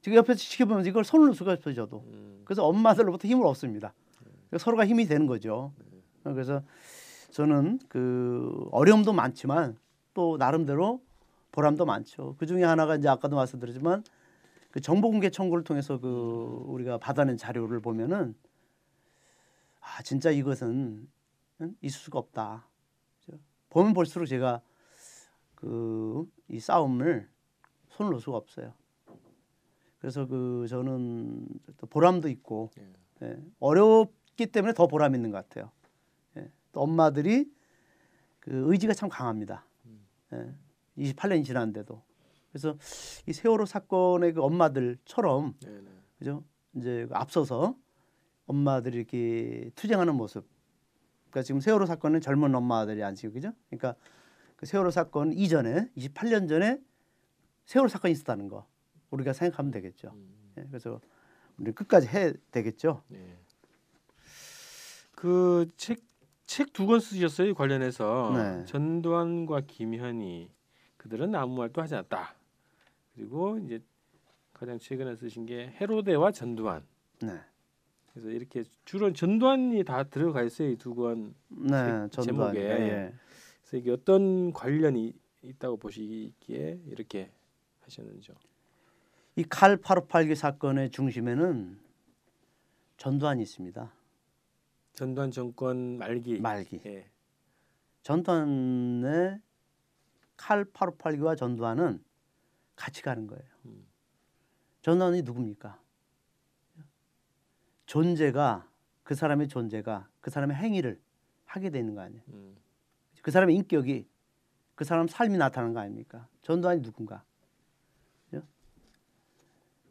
지금 0.00 0.16
옆에서 0.16 0.38
지켜보면서 0.38 0.88
이걸 0.88 1.04
손을 1.04 1.34
수가 1.34 1.56
저도. 1.56 2.04
음, 2.06 2.42
그래서 2.44 2.66
엄마들로부터 2.66 3.28
힘을 3.28 3.46
얻습니다. 3.46 3.94
서로가 4.58 4.84
힘이 4.86 5.06
되는 5.06 5.26
거죠. 5.26 5.72
그래서 6.24 6.62
저는 7.30 7.78
그 7.88 8.68
어려움도 8.72 9.12
많지만 9.12 9.76
또 10.12 10.36
나름대로 10.36 11.00
보람도 11.52 11.86
많죠. 11.86 12.34
그 12.38 12.46
중에 12.46 12.64
하나가 12.64 12.96
이제 12.96 13.08
아까도 13.08 13.36
말씀드렸지만 13.36 14.04
그 14.70 14.80
정보 14.80 15.10
공개 15.10 15.30
청구를 15.30 15.64
통해서 15.64 15.98
그 15.98 16.64
우리가 16.66 16.98
받아낸 16.98 17.36
자료를 17.36 17.80
보면은 17.80 18.34
아 19.82 20.02
진짜 20.02 20.30
이것은 20.30 21.06
있을 21.82 22.00
수가 22.00 22.18
없다. 22.18 22.66
보면 23.68 23.92
볼수록 23.92 24.26
제가 24.26 24.62
그 25.54 26.26
이 26.52 26.60
싸움을 26.60 27.28
손을 27.88 28.10
놓을 28.10 28.20
수가 28.20 28.36
없어요. 28.36 28.74
그래서 29.98 30.26
그 30.26 30.66
저는 30.68 31.46
또 31.78 31.86
보람도 31.86 32.28
있고 32.28 32.70
예. 32.78 32.92
예, 33.22 33.42
어렵기 33.58 34.46
때문에 34.46 34.74
더 34.74 34.86
보람 34.86 35.14
있는 35.14 35.30
것 35.30 35.48
같아요. 35.48 35.70
예, 36.36 36.50
또 36.72 36.82
엄마들이 36.82 37.50
그 38.38 38.70
의지가 38.70 38.92
참 38.92 39.08
강합니다. 39.08 39.64
예, 40.34 40.54
28년이 40.98 41.44
지났는데도 41.44 42.02
그래서 42.50 42.76
이 43.26 43.32
세월호 43.32 43.64
사건의 43.64 44.34
그 44.34 44.42
엄마들처럼 44.42 45.56
네 45.60 45.70
네. 45.70 45.90
그죠 46.18 46.44
이제 46.74 47.06
그 47.08 47.14
앞서서 47.14 47.74
엄마들이 48.46 48.98
이렇게 48.98 49.70
투쟁하는 49.74 50.14
모습. 50.14 50.46
그러니까 51.30 51.42
지금 51.42 51.60
세월호 51.60 51.86
사건은 51.86 52.20
젊은 52.20 52.54
엄마들이 52.54 53.02
아니고 53.02 53.32
그죠? 53.32 53.52
그러니까 53.70 53.94
그 54.56 54.66
세월호 54.66 54.90
사건 54.90 55.32
이전에 55.32 55.88
28년 55.96 56.48
전에 56.48 56.80
세월호 57.66 57.88
사건이 57.88 58.12
있었다는 58.12 58.48
거 58.48 58.66
우리가 59.10 59.32
생각하면 59.32 59.70
되겠죠. 59.70 60.12
음. 60.14 60.52
예, 60.58 60.64
그래서 60.64 61.00
우리 61.58 61.72
끝까지 61.72 62.08
해야 62.08 62.32
되겠죠. 62.50 63.02
네. 63.08 63.38
그책 65.14 66.00
책 66.46 66.72
두 66.72 66.86
권 66.86 67.00
쓰셨어요 67.00 67.54
관련해서 67.54 68.32
네. 68.36 68.64
전두환과 68.66 69.62
김현희 69.66 70.50
그들은 70.96 71.34
아무 71.34 71.56
말도 71.56 71.80
하지 71.80 71.94
않았다. 71.94 72.34
그리고 73.14 73.58
이제 73.58 73.82
가장 74.52 74.78
최근에 74.78 75.16
쓰신 75.16 75.46
게 75.46 75.74
헤로데와 75.80 76.32
전두환. 76.32 76.84
네. 77.20 77.40
그래서 78.12 78.28
이렇게 78.30 78.64
주로 78.84 79.12
전두환이 79.12 79.84
다 79.84 80.02
들어가 80.04 80.42
있어요 80.42 80.68
이 80.70 80.76
두 80.76 80.94
권 80.94 81.34
네, 81.48 82.08
제목에. 82.10 82.60
예, 82.60 82.62
예. 82.70 83.14
그래서 83.62 83.76
이게 83.78 83.90
어떤 83.90 84.52
관련이 84.52 85.12
있다고 85.42 85.76
보시기에 85.78 86.80
이렇게 86.86 87.30
하셨는지요? 87.80 88.34
이 89.36 89.44
칼 89.48 89.78
8589 89.78 90.34
사건의 90.34 90.90
중심에는 90.90 91.78
전두환이 92.98 93.42
있습니다. 93.42 93.90
전두환 94.92 95.30
정권 95.30 95.96
말기. 95.98 96.38
말기. 96.38 96.80
예. 96.84 97.10
전두환의 98.02 99.40
칼 100.36 100.64
8589와 100.66 101.36
전두환은 101.36 102.04
같이 102.76 103.00
가는 103.02 103.26
거예요. 103.26 103.42
음. 103.66 103.86
전두환이 104.82 105.22
누굽니까? 105.22 105.80
존재가 107.92 108.66
그 109.02 109.14
사람의 109.14 109.48
존재가 109.48 110.08
그 110.22 110.30
사람의 110.30 110.56
행위를 110.56 110.98
하게 111.44 111.68
되는 111.68 111.94
거 111.94 112.00
아니에요. 112.00 112.22
음. 112.28 112.56
그 113.20 113.30
사람의 113.30 113.54
인격이 113.54 114.08
그 114.74 114.84
사람 114.84 115.06
삶이 115.06 115.36
나타나는 115.36 115.74
거 115.74 115.80
아닙니까? 115.80 116.26
전두환이 116.40 116.80
누군가? 116.80 117.22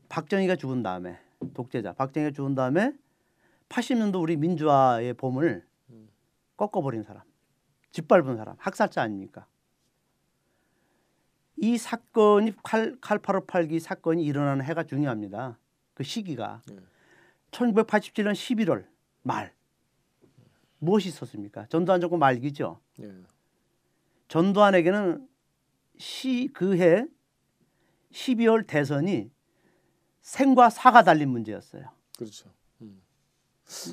박정희가 0.09 0.55
죽은 0.55 0.81
다음에 0.81 1.19
독재자 1.53 1.93
박정희가 1.93 2.31
죽은 2.31 2.55
다음에 2.55 2.91
80년도 3.69 4.19
우리 4.19 4.35
민주화의 4.35 5.13
봄을 5.13 5.63
꺾어버린 6.57 7.03
사람, 7.03 7.21
짓밟은 7.91 8.35
사람, 8.35 8.55
학살자 8.57 9.03
아닙니까? 9.03 9.45
이 11.55 11.77
사건이 11.77 12.55
칼, 12.63 12.99
칼8 12.99 13.43
5 13.43 13.45
8기 13.45 13.79
사건이 13.79 14.25
일어나는 14.25 14.65
해가 14.65 14.85
중요합니다. 14.85 15.59
그 15.93 16.03
시기가 16.03 16.63
네. 16.67 16.79
1987년 17.51 18.33
11월 18.33 18.87
말 19.23 19.53
무엇이 20.79 21.09
있었습니까? 21.09 21.67
전두환 21.67 22.01
정권 22.01 22.19
말기죠. 22.19 22.79
네. 22.97 23.11
전두환에게는 24.27 25.27
시 25.97 26.47
그 26.53 26.75
해 26.77 27.05
12월 28.11 28.65
대선이 28.65 29.29
생과 30.21 30.69
사가 30.69 31.03
달린 31.03 31.29
문제였어요. 31.29 31.89
그렇죠. 32.17 32.51
음. 32.81 33.01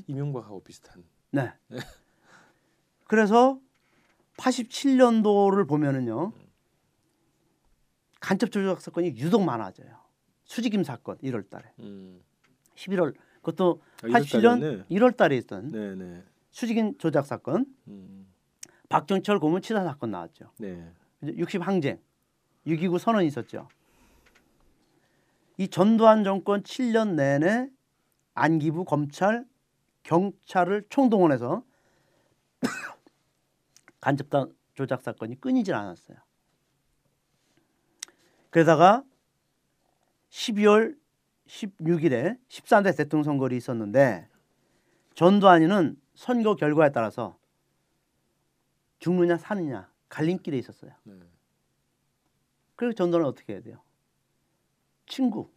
이명박하고 0.06 0.62
비슷한. 0.64 1.04
네. 1.30 1.52
네. 1.68 1.78
그래서 3.04 3.60
87년도를 4.36 5.68
보면은요. 5.68 6.32
간첩 8.20 8.50
조작 8.50 8.80
사건이 8.80 9.16
유독 9.18 9.42
많아져요. 9.44 9.96
수지김 10.44 10.82
사건 10.84 11.16
1월 11.18 11.48
달에. 11.48 11.70
음. 11.80 12.22
11월 12.74 13.14
그것도 13.48 13.80
아, 14.02 14.06
87년 14.08 14.86
1월 14.90 15.16
달에 15.16 15.36
있던 15.38 15.70
네네. 15.70 15.94
네. 15.94 16.22
수지김 16.50 16.98
조작 16.98 17.24
사건. 17.24 17.64
음. 17.86 18.26
박정철 18.88 19.38
고문 19.38 19.62
치사 19.62 19.84
사건 19.84 20.10
나왔죠. 20.10 20.50
네. 20.58 20.92
60 21.22 21.66
항쟁, 21.66 22.00
6.29 22.66 22.98
선언 22.98 23.24
있었죠. 23.24 23.68
이 25.56 25.68
전두환 25.68 26.24
정권 26.24 26.62
7년 26.62 27.14
내내 27.14 27.68
안기부 28.34 28.84
검찰 28.84 29.44
경찰을 30.04 30.84
총동원해서 30.88 31.64
간접당 34.00 34.52
조작 34.74 35.02
사건이 35.02 35.40
끊이질 35.40 35.74
않았어요. 35.74 36.18
그러다가 38.50 39.04
12월 40.30 40.97
16일에 41.48 42.38
13대 42.48 42.96
대통령 42.96 43.24
선거를 43.24 43.56
있었는데 43.56 44.28
전두환이는 45.14 46.00
선거 46.14 46.54
결과에 46.54 46.92
따라서 46.92 47.36
죽느냐 48.98 49.36
사느냐 49.36 49.90
갈림길에 50.08 50.56
있었어요. 50.58 50.92
네. 51.04 51.14
그래서 52.76 52.94
전두환은 52.94 53.26
어떻게 53.26 53.54
해야 53.54 53.62
돼요? 53.62 53.80
친구 55.06 55.50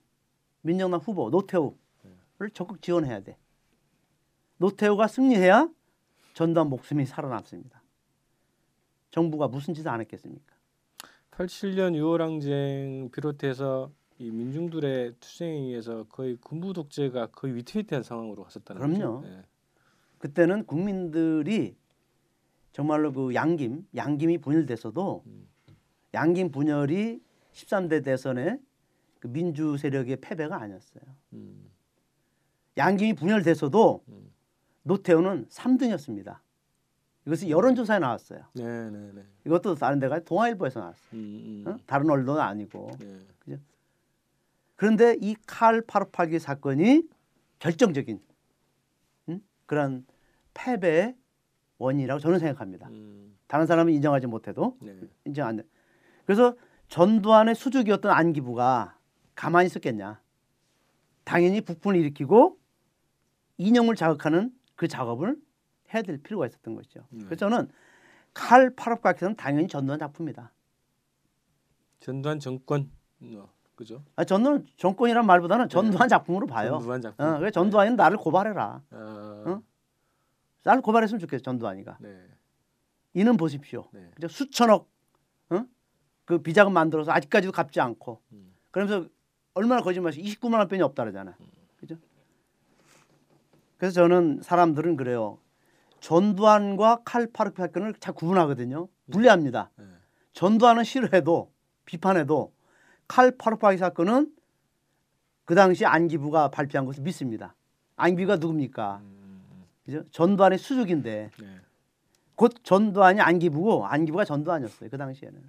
민정당 0.62 1.00
후보 1.00 1.30
노태우를 1.30 2.50
적극 2.54 2.82
지원해야 2.82 3.22
돼. 3.22 3.38
노태우가 4.58 5.08
승리해야 5.08 5.70
전두환 6.34 6.70
목숨이 6.70 7.06
살아남습니다. 7.06 7.82
정부가 9.12 9.48
무슨 9.48 9.74
짓을 9.74 9.90
안 9.90 10.00
했겠습니까? 10.02 10.56
87년 11.32 11.94
6월 11.96 12.20
항쟁 12.20 13.10
비롯해서 13.12 13.92
이 14.22 14.30
민중들의 14.30 15.16
투쟁에 15.20 15.52
의해서 15.52 16.04
거의 16.04 16.38
군부 16.38 16.74
독재가 16.74 17.28
거의 17.32 17.56
위태위태한 17.56 18.04
상황으로 18.04 18.44
갔었다는 18.44 18.80
그럼요. 18.80 19.22
네. 19.22 19.42
그때는 20.20 20.68
국민들이 20.68 21.76
정말로 22.72 23.12
그 23.12 23.34
양김, 23.34 23.88
양김이 23.96 24.38
분열됐어도 24.38 25.24
음. 25.26 25.48
양김 26.14 26.52
분열이 26.52 27.20
13대 27.54 28.04
대선에 28.04 28.60
그 29.20 29.28
민주 29.28 29.76
세력의 29.78 30.18
패배가 30.18 30.56
아니었어요. 30.56 31.04
음. 31.34 31.72
양김이 32.78 33.14
분열돼서도 33.14 34.04
음. 34.08 34.32
노태우는 34.84 35.48
3등이었습니다. 35.48 36.42
이것이 37.26 37.50
여론조사에 37.50 37.98
나왔어요. 37.98 38.46
네, 38.54 38.90
네, 38.92 39.12
네. 39.14 39.24
이것도 39.48 39.76
다른 39.76 40.00
데가 40.00 40.20
동아일보에서 40.20 40.80
나왔어요. 40.80 41.10
음, 41.14 41.64
음. 41.66 41.72
어? 41.72 41.78
다른 41.88 42.08
언론은 42.10 42.40
아니고. 42.40 42.92
네. 43.00 43.20
그죠? 43.40 43.58
그런데 44.82 45.16
이칼 45.22 45.82
858기 45.82 46.40
사건이 46.40 47.04
결정적인 47.60 48.20
음? 49.30 49.42
그런 49.68 50.08
패배의 50.56 51.16
원인이라고 51.78 52.20
저는 52.20 52.40
생각합니다. 52.40 52.88
음. 52.88 53.38
다른 53.46 53.68
사람은 53.68 53.94
인정하지 53.94 54.26
못해도 54.26 54.80
네. 54.82 55.00
인정 55.26 55.48
안 55.48 55.58
돼. 55.58 55.64
그래서 56.26 56.56
전두환의 56.88 57.54
수족이었던 57.54 58.12
안기부가 58.12 58.98
가만히 59.36 59.68
있었겠냐. 59.68 60.20
당연히 61.26 61.62
북풍을 61.62 61.96
일으키고 61.98 62.58
이념을 63.60 63.96
자극하는 63.96 64.52
그 64.76 64.88
작업을 64.88 65.38
해야 65.94 66.02
될 66.02 66.18
필요가 66.18 66.48
있었던 66.48 66.74
것이죠. 66.74 67.06
네. 67.12 67.26
그래서 67.26 67.36
저는 67.48 67.70
칼 68.34 68.72
파롭각에서는 68.76 69.36
당연히 69.36 69.68
전두환 69.68 70.00
작품이다. 70.00 70.52
전두환 72.00 72.40
정권 72.40 72.90
어, 73.22 73.48
그죠? 73.82 74.04
아, 74.16 74.24
전두환 74.24 74.64
정권이란 74.78 75.26
말보다는 75.26 75.66
네. 75.66 75.70
전두환 75.70 76.08
작품으로 76.08 76.46
봐요. 76.46 76.74
전두환 76.74 77.02
작품. 77.02 77.26
어, 77.26 77.40
그래 77.40 77.50
전두환이 77.50 77.90
네. 77.90 77.96
나를 77.96 78.16
고발해라. 78.18 78.82
어... 78.92 79.44
어? 79.48 79.62
나를 80.64 80.84
고발했으면 80.84 81.20
좋겠어 81.20 81.42
전두환이가. 81.42 81.98
네. 82.00 82.28
이는 83.16 83.38
보십시오. 83.38 83.88
네. 83.92 84.12
수천억 84.30 84.88
어? 85.50 85.66
그 86.26 86.44
비자금 86.44 86.74
만들어서 86.74 87.12
아직까지도 87.12 87.52
갚지 87.52 87.82
않고 87.82 88.22
음. 88.34 88.54
그러면서 88.70 89.10
얼마나 89.56 89.82
거짓말이 89.82 90.22
29만 90.24 90.60
원 90.60 90.68
빼니 90.68 90.84
없다 90.84 91.04
그러잖아. 91.04 91.36
그죠? 91.80 91.96
그래서 93.78 93.96
저는 93.96 94.42
사람들은 94.44 94.96
그래요. 94.96 95.40
전두환과 96.02 97.02
칼파르크 97.04 97.64
사건을 97.64 97.96
잘 98.00 98.14
구분하거든요. 98.14 98.88
분리합니다. 99.12 99.72
네. 99.76 99.86
전두환은 100.34 100.84
싫어해도 100.84 101.52
비판해도 101.86 102.54
칼 103.12 103.30
파르파이 103.38 103.78
사건은 103.78 104.34
그 105.44 105.54
당시 105.54 105.86
안기부가 105.86 106.50
발표한 106.50 106.86
것을 106.86 107.04
믿습니다. 107.04 107.56
안기부가 107.98 108.38
누굽니까? 108.38 109.02
음. 109.04 109.66
그죠? 109.84 110.06
전두환의 110.12 110.58
수족인데 110.58 111.30
네. 111.38 111.60
곧 112.36 112.54
전두환이 112.64 113.20
안기부고 113.20 113.86
안기부가 113.86 114.24
전두환이었어요. 114.24 114.90
그 114.90 114.98
당시에는 114.98 115.44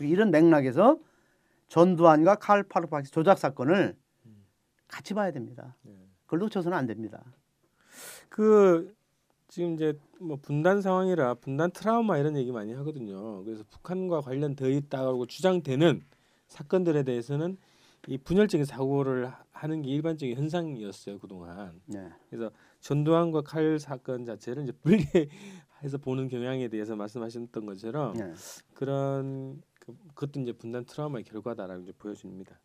이런 0.00 0.30
맥락에서 0.30 0.98
전두환과 1.68 2.34
칼 2.34 2.62
파르파이 2.64 3.04
조작 3.04 3.38
사건을 3.38 3.96
음. 4.26 4.44
같이 4.88 5.14
봐야 5.14 5.30
됩니다. 5.30 5.74
네. 5.84 5.94
그걸 6.26 6.40
놓쳐서는 6.40 6.76
안 6.76 6.86
됩니다. 6.86 7.24
그 8.28 8.94
지금 9.48 9.72
이제 9.72 9.98
뭐 10.20 10.36
분단 10.36 10.82
상황이라 10.82 11.32
분단 11.36 11.70
트라우마 11.70 12.18
이런 12.18 12.36
얘기 12.36 12.52
많이 12.52 12.74
하거든요. 12.74 13.42
그래서 13.44 13.64
북한과 13.70 14.20
관련되어 14.20 14.68
있다고 14.68 15.24
주장되는 15.24 16.02
사건들에 16.48 17.04
대해서는 17.04 17.56
이 18.06 18.16
분열적인 18.16 18.64
사고를 18.64 19.30
하는 19.52 19.82
게 19.82 19.90
일반적인 19.90 20.36
현상이었어요 20.36 21.18
그동안. 21.18 21.80
네. 21.86 22.10
그래서 22.30 22.50
전두환과 22.80 23.42
칼 23.42 23.78
사건 23.78 24.24
자체를 24.24 24.62
이제 24.62 24.72
분리해서 24.72 25.98
보는 26.00 26.28
경향에 26.28 26.68
대해서 26.68 26.96
말씀하셨던 26.96 27.66
것처럼 27.66 28.14
네. 28.14 28.32
그런 28.74 29.60
그, 29.80 29.96
그것도 30.14 30.40
이제 30.40 30.52
분단 30.52 30.84
트라우마의 30.84 31.24
결과다라고 31.24 31.82
이제 31.82 31.92
보여집니다. 31.98 32.58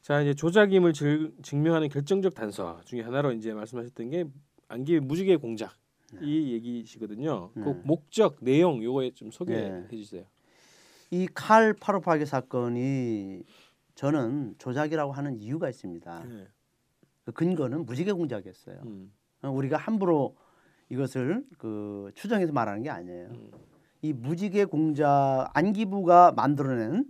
자 0.00 0.20
이제 0.20 0.34
조작임을 0.34 0.92
질, 0.92 1.32
증명하는 1.42 1.88
결정적 1.88 2.34
단서 2.34 2.80
중에 2.84 3.02
하나로 3.02 3.32
이제 3.32 3.52
말씀하셨던 3.52 4.10
게 4.10 4.24
안기 4.66 4.98
무지개 5.00 5.36
공작 5.36 5.76
네. 6.12 6.20
이 6.22 6.52
얘기시거든요. 6.54 7.50
그 7.52 7.58
네. 7.58 7.64
그 7.64 7.80
목적 7.84 8.38
내용 8.40 8.82
요거에 8.82 9.12
좀 9.12 9.30
소개해 9.30 9.86
네. 9.88 9.96
주세요. 9.96 10.24
이 11.12 11.28
칼 11.34 11.74
파르파게 11.74 12.24
사건이 12.24 13.44
저는 13.94 14.54
조작이라고 14.58 15.12
하는 15.12 15.36
이유가 15.36 15.68
있습니다. 15.68 16.24
네. 16.24 16.48
그 17.24 17.32
근거는 17.32 17.84
무지개 17.84 18.12
공작이었어요. 18.12 18.80
음. 18.86 19.12
우리가 19.42 19.76
함부로 19.76 20.36
이것을 20.88 21.44
그 21.58 22.10
추정해서 22.14 22.52
말하는 22.52 22.82
게 22.82 22.88
아니에요. 22.90 23.28
음. 23.28 23.50
이 24.00 24.12
무지개 24.14 24.64
공작 24.64 25.50
안기부가 25.52 26.32
만들어낸 26.32 27.04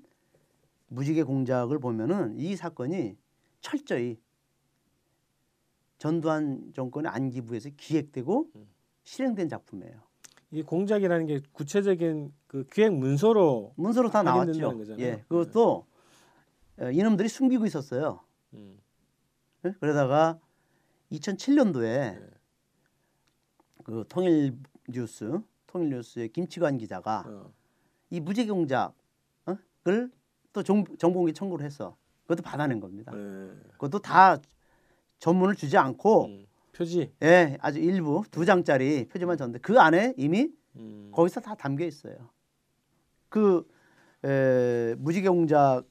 무지개 0.89 1.23
공작을 1.23 1.79
보면은 1.79 2.37
이 2.39 2.57
사건이 2.57 3.17
철저히 3.61 4.21
전두환 5.99 6.73
정권의 6.75 7.11
안기부에서 7.11 7.71
기획되고 7.77 8.51
음. 8.57 8.67
실행된 9.05 9.49
작품이에요. 9.49 10.03
이 10.53 10.63
공작이라는 10.63 11.27
게 11.27 11.41
구체적인 11.53 12.33
그 12.47 12.65
기획 12.71 12.93
문서로 12.93 13.73
문서로 13.77 14.11
다 14.11 14.23
나왔죠. 14.23 14.85
예, 14.99 15.25
그것도 15.27 15.87
네. 16.77 16.93
이놈들이 16.93 17.29
숨기고 17.29 17.65
있었어요. 17.65 18.21
음. 18.53 18.79
네? 19.63 19.73
그러다가 19.81 20.39
2007년도에 21.11 21.83
네. 21.83 22.31
그 23.83 24.05
통일 24.11 24.59
뉴스 24.89 25.41
통일 25.67 25.89
뉴스의 25.89 26.29
김치관 26.29 26.77
기자가 26.77 27.25
어. 27.27 27.53
이 28.11 28.21
무지개 28.21 28.51
공작을 28.51 28.93
또 30.53 30.63
정, 30.63 30.85
정보공개 30.99 31.33
청구를 31.33 31.65
했어. 31.65 31.97
그것도 32.25 32.43
받아낸 32.43 32.79
겁니다. 32.79 33.11
네. 33.13 33.51
그것도 33.73 34.01
다 34.01 34.37
전문을 35.19 35.55
주지 35.55 35.79
않고 35.79 36.27
음. 36.27 36.47
표지. 36.73 37.13
예, 37.23 37.59
아주 37.61 37.79
일부 37.79 38.25
두 38.31 38.45
장짜리 38.45 39.07
표지만 39.09 39.37
줬는데 39.37 39.61
그 39.61 39.79
안에 39.79 40.15
이미 40.17 40.51
음. 40.77 41.11
거기서 41.13 41.41
다 41.41 41.55
담겨 41.55 41.85
있어요. 41.85 42.31
그 43.29 43.69
에, 44.25 44.95
무지개 44.99 45.29
공작에 45.29 45.83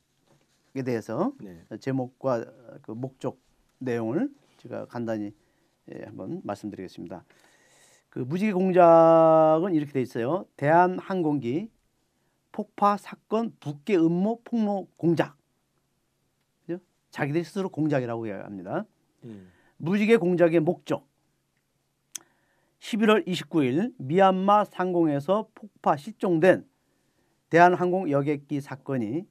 대해서 0.83 1.33
네. 1.39 1.63
제목과 1.79 2.45
그 2.81 2.91
목적 2.91 3.39
내용을 3.79 4.29
제가 4.57 4.85
간단히 4.85 5.33
예, 5.93 6.03
한번 6.05 6.41
말씀드리겠습니다. 6.43 7.23
그 8.09 8.19
무지개 8.19 8.53
공작은 8.53 9.73
이렇게 9.73 9.91
돼 9.91 10.01
있어요. 10.01 10.45
대한항공기 10.57 11.69
폭파 12.51 12.97
사건 12.97 13.55
북계 13.59 13.97
음모 13.97 14.41
폭로 14.43 14.87
공작. 14.97 15.37
그죠? 16.65 16.79
자기들 17.11 17.43
스스로 17.43 17.69
공작이라고 17.69 18.27
이야기합니다. 18.27 18.85
음. 19.23 19.51
무지개 19.83 20.17
공작의 20.17 20.59
목적 20.59 21.07
11월 22.81 23.25
29일 23.25 23.95
미얀마 23.97 24.65
상공에서 24.65 25.47
폭파 25.55 25.97
실종된 25.97 26.69
대한항공 27.49 28.11
여객기 28.11 28.61
사건이 28.61 29.25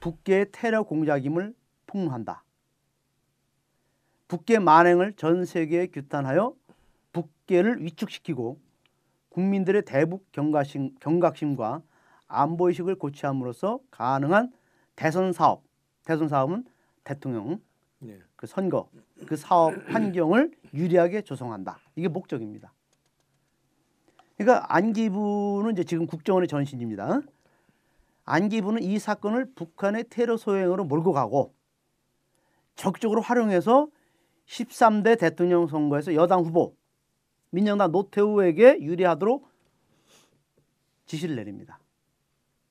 북계의 0.00 0.46
테러 0.50 0.82
공작임을 0.82 1.54
폭로한다. 1.86 2.42
북계 4.26 4.58
만행을 4.58 5.12
전 5.12 5.44
세계에 5.44 5.86
규탄하여 5.86 6.56
북계를 7.12 7.84
위축시키고 7.84 8.58
국민들의 9.28 9.84
대북 9.84 10.32
경각심, 10.32 10.96
경각심과 10.98 11.82
안보의식을 12.26 12.96
고취함으로써 12.96 13.78
가능한 13.92 14.52
대선 14.96 15.32
사업, 15.32 15.62
대선 16.04 16.26
사업은 16.26 16.64
대통령, 17.04 17.50
네. 17.50 17.69
그 18.36 18.46
선거, 18.46 18.88
그 19.26 19.36
사업 19.36 19.74
환경을 19.86 20.52
유리하게 20.72 21.22
조성한다. 21.22 21.78
이게 21.96 22.08
목적입니다. 22.08 22.72
그러니까 24.36 24.74
안기부는 24.74 25.72
이제 25.72 25.84
지금 25.84 26.06
국정원의 26.06 26.48
전신입니다. 26.48 27.20
안기부는 28.24 28.82
이 28.82 28.98
사건을 28.98 29.52
북한의 29.54 30.04
테러 30.08 30.36
소행으로 30.36 30.84
몰고 30.84 31.12
가고 31.12 31.54
적극적으로 32.74 33.20
활용해서 33.20 33.88
13대 34.46 35.18
대통령 35.18 35.66
선거에서 35.66 36.14
여당 36.14 36.40
후보 36.40 36.74
민정당 37.50 37.92
노태우에게 37.92 38.78
유리하도록 38.80 39.46
지시를 41.04 41.36
내립니다. 41.36 41.78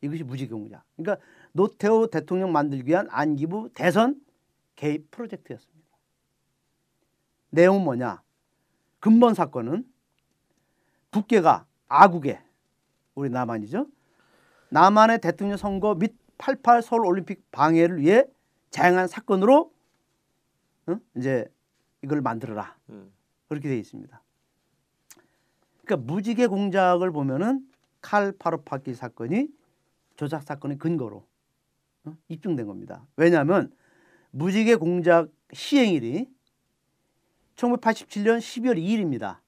이것이 0.02 0.24
무지경자. 0.24 0.84
그러니까 0.96 1.24
노태우 1.52 2.10
대통령 2.10 2.52
만들기 2.52 2.90
위한 2.90 3.08
안기부 3.12 3.70
대선 3.76 4.20
개입 4.80 5.12
프로젝트였습니다. 5.12 5.90
내용은 7.50 7.84
뭐냐? 7.84 8.24
근본 9.02 9.34
사건은 9.34 9.86
북계가 11.12 11.66
아국에 11.90 12.42
우리 13.14 13.30
남한이죠. 13.30 13.88
남한의 14.70 15.20
대통령 15.20 15.58
선거 15.58 15.96
및 15.96 16.16
88 16.38 16.82
서울 16.82 17.06
올림픽 17.06 17.52
방해를 17.52 18.00
위해 18.00 18.24
자행한 18.70 19.10
사건으로 19.10 19.74
응? 20.88 21.02
이제 21.18 21.52
이걸 22.02 22.22
만들어라. 22.22 22.78
음. 22.90 23.12
그렇게 23.50 23.68
되어 23.68 23.78
있습니다. 23.78 24.24
그러니까 25.84 26.14
무지개 26.14 26.48
공작을 26.48 27.12
보면은 27.12 27.68
칼 28.00 28.32
파로파키 28.32 28.94
사건이 28.94 29.50
조작 30.16 30.44
사건의 30.44 30.78
근거로 30.78 31.26
어? 32.06 32.16
입증된 32.30 32.66
겁니다. 32.66 33.06
왜냐하면 33.18 33.74
무지개 34.32 34.76
공작 34.76 35.30
시행일이 35.54 36.30
1987년 37.56 38.38
12월 38.40 38.78
2일입니다. 38.78 39.40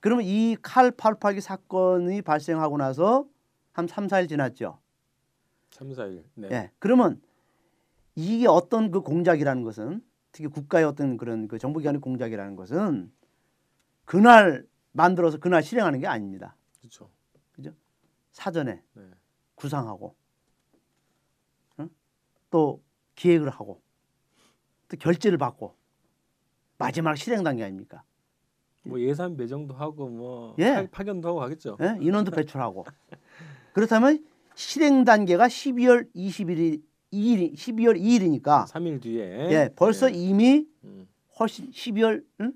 그러면 0.00 0.24
이 0.24 0.56
칼 0.62 0.90
파르파기 0.90 1.40
사건이 1.40 2.22
발생하고 2.22 2.78
나서 2.78 3.26
한 3.72 3.86
3, 3.86 4.06
4일 4.06 4.28
지났죠. 4.28 4.78
3, 5.72 5.88
4일. 5.90 6.24
네. 6.34 6.48
네. 6.48 6.70
그러면 6.78 7.20
이게 8.14 8.46
어떤 8.46 8.90
그 8.90 9.00
공작이라는 9.00 9.62
것은 9.62 10.02
특히 10.32 10.48
국가의 10.48 10.84
어떤 10.84 11.16
그런 11.16 11.48
그 11.48 11.58
정부기관의 11.58 12.00
공작이라는 12.00 12.56
것은 12.56 13.12
그날 14.04 14.66
만들어서 14.92 15.38
그날 15.38 15.62
실행하는 15.62 16.00
게 16.00 16.06
아닙니다. 16.06 16.56
그렇죠. 16.78 17.10
그죠? 17.52 17.72
사전에 18.32 18.82
네. 18.94 19.02
구상하고 19.54 20.14
응? 21.80 21.90
또 22.50 22.82
기획을 23.20 23.50
하고 23.50 23.82
또 24.88 24.96
결제를 24.96 25.36
받고 25.36 25.74
마지막 26.78 27.16
실행 27.16 27.44
단계 27.44 27.62
아닙니까? 27.62 28.02
뭐 28.82 28.98
예산 28.98 29.36
배정도 29.36 29.74
하고 29.74 30.08
뭐 30.08 30.56
예. 30.58 30.88
파견도 30.90 31.28
하고 31.28 31.42
하겠죠. 31.42 31.76
예? 31.82 31.98
인원도 32.00 32.30
배출하고 32.30 32.86
그렇다면 33.74 34.24
실행 34.54 35.04
단계가 35.04 35.48
12월 35.48 36.10
21일 36.14 36.82
2일 37.12 37.52
12월 37.54 38.00
2일이니까 38.00 38.66
3일 38.66 39.02
뒤에 39.02 39.50
예, 39.50 39.68
벌써 39.76 40.10
예. 40.10 40.14
이미 40.14 40.66
음. 40.84 41.06
훨씬 41.38 41.70
12월 41.70 42.24
응? 42.40 42.52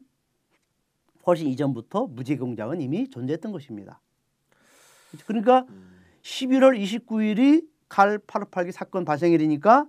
훨씬 1.27 1.46
이전부터 1.48 2.07
무죄 2.07 2.37
공작은 2.37 2.81
이미 2.81 3.09
존재했던 3.11 3.53
것입니다. 3.53 4.00
그러니까 5.27 5.66
음. 5.68 6.00
11월 6.22 6.81
29일이 6.81 7.66
칼 7.88 8.18
파르팔기 8.18 8.72
사건 8.72 9.05
발생일이니까 9.05 9.87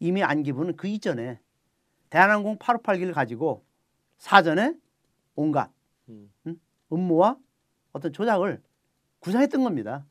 이미 0.00 0.22
안기부는 0.22 0.76
그 0.76 0.86
이전에 0.88 1.40
대한항공 2.10 2.58
858기를 2.58 3.12
가지고 3.12 3.64
사전에 4.18 4.74
온갖 5.34 5.70
음. 6.08 6.30
음? 6.46 6.60
음모와 6.92 7.36
어떤 7.92 8.12
조작을 8.12 8.62
구상했던 9.20 9.62
겁니다. 9.64 10.06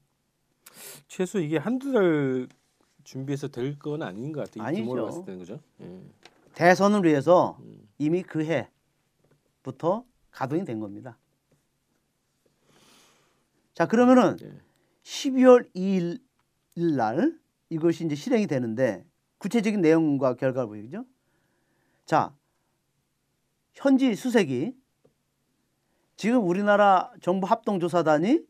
최소 1.08 1.40
이게 1.40 1.58
한두 1.58 1.92
달 1.92 2.48
준비해서 3.04 3.48
될 3.48 3.80
건 3.80 4.04
아닌 4.04 4.32
것 4.32 4.46
같아요. 4.46 4.68
아니죠. 4.68 4.84
규모로 4.84 5.06
봤을 5.06 5.26
때는 5.26 5.40
그죠? 5.40 5.60
예. 5.82 6.02
대선을 6.54 7.04
위해서 7.06 7.58
음. 7.62 7.88
이미 7.98 8.22
그 8.24 8.44
해부터 9.64 10.04
가동이 10.32 10.66
된 10.66 10.80
겁니다. 10.80 11.18
자 13.74 13.88
그러면은 13.88 14.38
네. 14.38 14.52
12월 15.04 15.74
2일 15.74 16.20
날 16.96 17.40
이것이 17.70 18.06
이제 18.06 18.16
실행이 18.16 18.48
되는데 18.48 19.06
구체적인 19.38 19.82
내용과 19.82 20.36
결과를 20.36 20.68
보이죠. 20.68 21.06
자 22.06 22.36
현지 23.74 24.16
수색이 24.16 24.76
지금 26.16 26.48
우리나라 26.48 27.12
정부 27.22 27.46
합동조사단이 27.46 28.42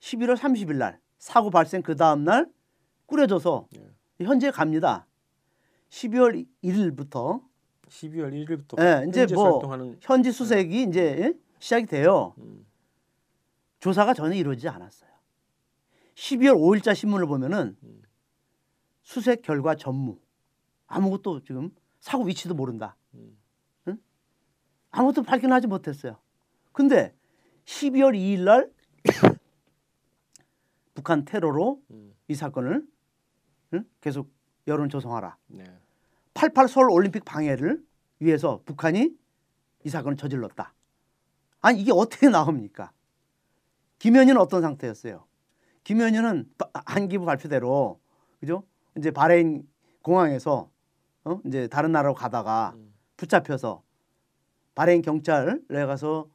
11월 0.00 0.36
30일 0.36 0.76
날 0.76 1.00
사고 1.18 1.50
발생 1.50 1.82
그 1.82 1.96
다음 1.96 2.24
날 2.24 2.46
꾸려져서 3.06 3.68
네. 3.72 3.90
현재 4.20 4.50
갑니다. 4.50 5.06
12월 5.88 6.46
1일부터 6.62 7.42
12월 7.88 8.32
1일부터 8.32 8.80
예, 8.80 9.08
이제 9.08 9.26
뭐 9.34 9.52
활동하는... 9.52 9.96
현지 10.00 10.32
수색이 10.32 10.76
네. 10.76 10.82
이제 10.82 11.16
예? 11.20 11.34
시작이 11.58 11.86
돼요. 11.86 12.34
음. 12.38 12.66
조사가 13.80 14.14
전혀 14.14 14.34
이루어지지 14.34 14.68
않았어요. 14.68 15.10
12월 16.14 16.54
5일자 16.54 16.94
신문을 16.94 17.26
보면은 17.26 17.76
음. 17.82 18.02
수색 19.04 19.42
결과 19.42 19.76
전무 19.76 20.18
아무것도 20.86 21.44
지금 21.44 21.70
사고 22.00 22.24
위치도 22.24 22.54
모른다. 22.54 22.96
음. 23.14 23.38
응? 23.88 23.98
아무것도 24.90 25.22
발견하지 25.22 25.66
못했어요. 25.68 26.18
근데 26.72 27.14
12월 27.66 28.14
2일 28.14 28.40
날 28.40 28.72
북한 30.94 31.24
테러로 31.24 31.82
음. 31.90 32.14
이 32.28 32.34
사건을 32.34 32.86
응? 33.74 33.84
계속 34.00 34.30
여론 34.66 34.88
조성하라. 34.88 35.36
네. 35.48 35.64
88 36.34 36.68
서울 36.68 36.90
올림픽 36.90 37.24
방해를 37.24 37.84
위해서 38.18 38.60
북한이 38.64 39.16
이 39.84 39.88
사건을 39.88 40.16
저질렀다. 40.16 40.74
아니 41.60 41.80
이게 41.80 41.92
어떻게 41.92 42.28
나옵니까? 42.28 42.92
김현희는 43.98 44.40
어떤 44.40 44.62
상태였어요? 44.62 45.26
김현희는 45.84 46.50
안기부 46.86 47.24
발표대로 47.24 48.00
그죠? 48.40 48.64
이제 48.96 49.10
바레인 49.10 49.66
공항에서 50.02 50.70
어? 51.24 51.40
이제 51.46 51.66
다른 51.68 51.92
나라로 51.92 52.14
가다가 52.14 52.72
음. 52.76 52.92
붙잡혀서 53.16 53.82
바레인 54.74 55.02
경찰에 55.02 55.86
가서 55.86 56.28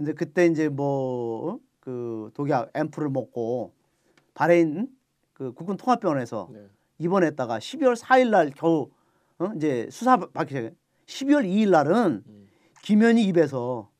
이제 0.00 0.12
그때 0.12 0.46
이제 0.46 0.68
뭐그 0.68 1.60
어? 2.28 2.30
독약 2.34 2.70
앰플을 2.74 3.10
먹고 3.10 3.72
바레인 4.34 4.88
그 5.32 5.52
국군 5.52 5.76
통합병원에서 5.76 6.48
네. 6.52 6.66
입원했다가 6.98 7.58
12월 7.58 7.96
4일 7.96 8.30
날 8.30 8.50
겨우 8.50 8.90
어? 9.38 9.52
이제 9.56 9.88
수사 9.90 10.16
받기 10.16 10.54
시작해. 10.54 10.74
12월 11.06 11.44
2일 11.44 11.70
날은 11.70 12.22
음. 12.26 12.48
김현희 12.82 13.24
입에서 13.24 13.90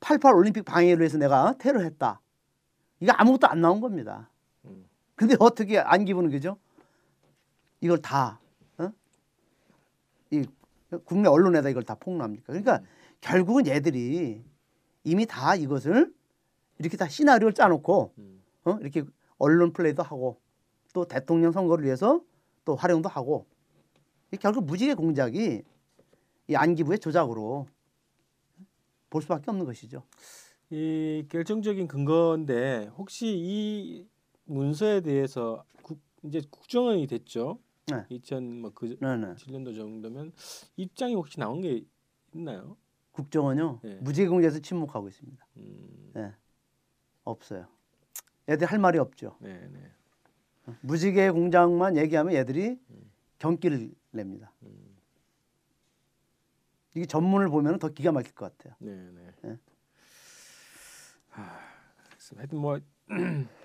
88 0.00 0.34
올림픽 0.34 0.64
방해를 0.64 1.04
해서 1.04 1.18
내가 1.18 1.54
테러했다. 1.58 2.20
이게 3.00 3.10
아무것도 3.12 3.48
안 3.48 3.60
나온 3.60 3.80
겁니다. 3.80 4.30
음. 4.64 4.84
근데 5.14 5.36
어떻게 5.38 5.78
안 5.78 6.04
기부는 6.04 6.30
거죠? 6.30 6.58
이걸 7.84 7.98
다 8.00 8.40
어? 8.78 8.90
이 10.30 10.42
국내 11.04 11.28
언론에다 11.28 11.68
이걸 11.68 11.82
다 11.82 11.94
폭로합니까? 11.96 12.46
그러니까 12.46 12.78
음. 12.78 12.86
결국은 13.20 13.66
얘들이 13.66 14.42
이미 15.04 15.26
다 15.26 15.54
이것을 15.54 16.14
이렇게 16.78 16.96
다 16.96 17.06
시나리오를 17.06 17.52
짜놓고 17.52 18.14
음. 18.16 18.42
어? 18.64 18.78
이렇게 18.80 19.04
언론 19.36 19.74
플레이도 19.74 20.02
하고 20.02 20.40
또 20.94 21.04
대통령 21.04 21.52
선거를 21.52 21.84
위해서 21.84 22.22
또 22.64 22.74
활용도 22.74 23.10
하고 23.10 23.46
결국 24.40 24.64
무지개 24.64 24.94
공작이 24.94 25.62
이 26.48 26.54
안기부의 26.54 27.00
조작으로 27.00 27.66
볼 29.10 29.20
수밖에 29.20 29.50
없는 29.50 29.66
것이죠. 29.66 30.04
이 30.70 31.26
결정적인 31.28 31.86
근거인데 31.86 32.90
혹시 32.96 33.26
이 33.36 34.08
문서에 34.46 35.02
대해서 35.02 35.64
국, 35.82 36.00
이제 36.22 36.40
국정원이 36.50 37.06
됐죠. 37.06 37.58
네. 37.86 38.06
2000뭐그 38.10 38.98
7년도 38.98 39.76
정도면 39.76 40.32
입장이 40.76 41.14
혹시 41.14 41.38
나온 41.38 41.60
게 41.60 41.84
있나요? 42.32 42.76
국정원요. 43.12 43.80
네. 43.82 43.96
무지개공제에서 44.00 44.60
침묵하고 44.60 45.08
있습니다. 45.08 45.46
음. 45.58 46.10
네. 46.14 46.32
없어요. 47.24 47.68
애들 48.48 48.66
할 48.66 48.78
말이 48.78 48.98
없죠. 48.98 49.36
네, 49.40 49.68
네. 49.68 49.90
무지개 50.80 51.30
공장만 51.30 51.96
얘기하면 51.96 52.34
얘들이 52.34 52.78
음. 52.90 53.10
경기를 53.38 53.92
냅니다. 54.10 54.52
음. 54.62 54.96
이게 56.94 57.06
전문을 57.06 57.48
보면 57.48 57.78
더 57.78 57.88
기가 57.88 58.12
막힐 58.12 58.32
것 58.34 58.56
같아요. 58.56 58.74
네, 58.78 58.94
네. 58.94 59.34
네. 59.42 59.58
하, 61.30 61.58
하여튼 62.36 62.58
뭐 62.58 62.78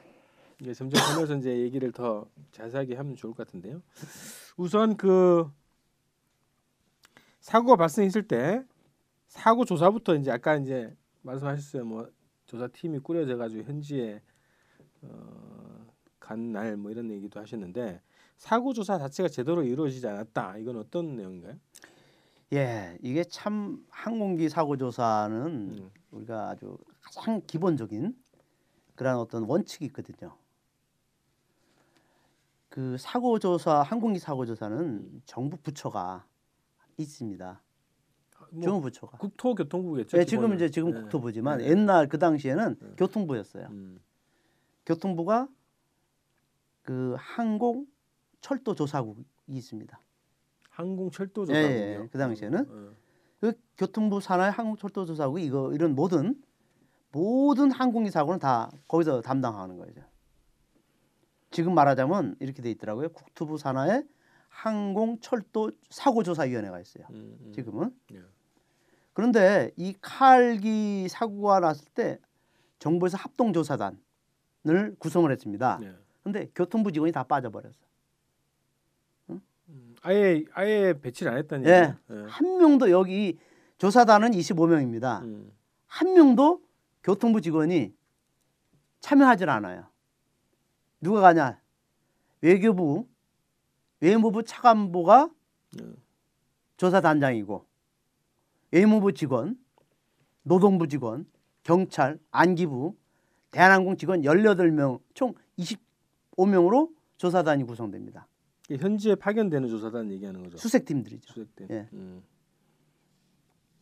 이게 0.62 0.74
점점 0.74 1.02
보면서 1.14 1.36
이제 1.38 1.58
얘기를 1.60 1.92
더 1.92 2.28
자세하게 2.52 2.96
하면 2.96 3.16
좋을 3.16 3.34
것 3.34 3.46
같은데요. 3.48 3.82
우선 4.58 4.98
그 4.98 5.50
사고가 7.40 7.78
발생했을 7.78 8.28
때 8.28 8.64
사고 9.28 9.64
조사부터 9.64 10.16
이제 10.16 10.32
아까 10.32 10.56
이제 10.58 10.96
말씀하셨어요. 11.22 11.86
뭐 11.86 12.10
조사 12.46 12.68
팀이 12.68 13.00
꾸려져 13.00 13.38
가지고 13.38 13.64
현지에 13.64 14.22
어, 15.02 15.88
간 16.20 16.52
날 16.52 16.76
뭐 16.78 16.92
이런 16.92 17.10
얘기도 17.10 17.40
하셨는데 17.40 18.02
사고 18.38 18.74
조사 18.74 18.98
자체가 18.98 19.30
제대로 19.30 19.64
이루어지지 19.64 20.06
않았다. 20.08 20.58
이건 20.58 20.78
어떤 20.78 21.16
내용인가요? 21.16 21.56
예, 22.54 22.98
이게 23.02 23.24
참 23.24 23.86
항공기 23.90 24.50
사고 24.50 24.76
조사는 24.76 25.46
음. 25.46 25.90
우리가 26.12 26.50
아주 26.50 26.78
가장 27.02 27.42
기본적인 27.48 28.16
그런 28.96 29.18
어떤 29.18 29.44
원칙이 29.44 29.86
있거든요. 29.86 30.36
그 32.80 32.96
사고 32.98 33.40
조사 33.40 33.82
항공기 33.82 34.20
사고 34.20 34.46
조사는 34.46 34.78
음. 34.80 35.22
정부 35.26 35.58
부처가 35.58 36.26
있습니다. 36.96 37.62
뭐 38.52 38.64
정부 38.64 38.82
부처가 38.84 39.18
국토교통부겠죠. 39.18 40.16
네, 40.16 40.24
지금 40.24 40.54
이제 40.54 40.70
지금 40.70 40.94
네. 40.94 41.02
국토부지만 41.02 41.58
네. 41.58 41.72
옛날 41.72 42.08
그 42.08 42.18
당시에는 42.18 42.78
네. 42.80 42.90
교통부였어요. 42.96 43.68
음. 43.70 44.00
교통부가 44.86 45.50
그 46.82 47.18
항공 47.20 47.86
철도 48.40 48.74
조사국이 48.76 49.26
있습니다. 49.48 50.00
항공 50.70 51.12
철도 51.12 51.46
조사국이요. 51.46 51.78
예, 51.78 52.00
예, 52.00 52.08
그 52.10 52.18
당시에는 52.18 52.60
어, 52.60 52.64
어. 52.70 52.92
그 53.42 53.52
교통부 53.78 54.22
산하의 54.22 54.54
항공 54.54 54.78
철도 54.78 55.04
조사국이 55.04 55.44
이거 55.44 55.74
이런 55.74 55.96
모든 55.96 56.42
모든 57.12 57.72
항공기 57.72 58.10
사고는 58.10 58.40
다 58.40 58.72
거기서 58.88 59.20
담당하는 59.20 59.78
거죠. 59.78 60.02
지금 61.52 61.74
말하자면 61.74 62.36
이렇게 62.40 62.62
돼 62.62 62.70
있더라고요. 62.72 63.10
국토부 63.10 63.58
산하의 63.58 64.04
항공 64.50 65.20
철도 65.20 65.72
사고 65.90 66.24
조사 66.24 66.44
위원회가 66.44 66.80
있어요. 66.80 67.06
음, 67.12 67.38
음. 67.42 67.52
지금은. 67.54 67.92
예. 68.14 68.22
그런데 69.14 69.72
이 69.76 69.96
칼기 70.00 71.08
사고가 71.10 71.60
났을 71.60 71.86
때 71.94 72.20
정부에서 72.78 73.18
합동 73.18 73.54
조사단을 73.54 74.96
구성을 75.00 75.30
했습니다. 75.32 75.80
예. 75.84 75.94
근데 76.24 76.50
교통부 76.54 76.92
직원이 76.92 77.12
다 77.12 77.24
빠져버렸어. 77.24 77.74
응? 79.32 79.42
음, 79.70 79.96
아예 80.02 80.44
아예 80.54 80.94
배치를 81.00 81.32
안 81.32 81.38
했다는 81.40 81.66
예. 81.68 81.96
예. 82.12 82.26
한 82.28 82.58
명도 82.58 82.92
여기 82.92 83.40
조사단은 83.78 84.32
25명입니다. 84.32 85.24
음. 85.24 85.52
한 85.86 86.14
명도 86.14 86.62
교통부 87.04 87.42
직원이 87.42 87.94
참여하질 89.00 89.50
않아요. 89.50 89.89
누가 91.02 91.22
가냐? 91.22 91.60
외교부, 92.42 93.08
외무부 94.00 94.44
차관보가 94.44 95.30
예. 95.82 95.86
조사단장이고 96.78 97.66
외무부 98.72 99.14
직원, 99.14 99.58
노동부 100.44 100.88
직원, 100.88 101.26
경찰, 101.64 102.20
안기부, 102.32 102.96
대한항공 103.52 103.98
직원 103.98 104.22
18명 104.22 105.02
총 105.14 105.34
25명으로 105.58 106.90
조사단이 107.18 107.64
구성됩니다. 107.66 108.28
현지에 108.70 109.16
파견되는 109.16 109.68
조사단 109.68 110.12
얘기하는 110.12 110.44
거죠. 110.44 110.58
수색팀들이죠. 110.58 111.34
수색팀. 111.34 111.68
예. 111.72 111.90
음. 111.94 112.24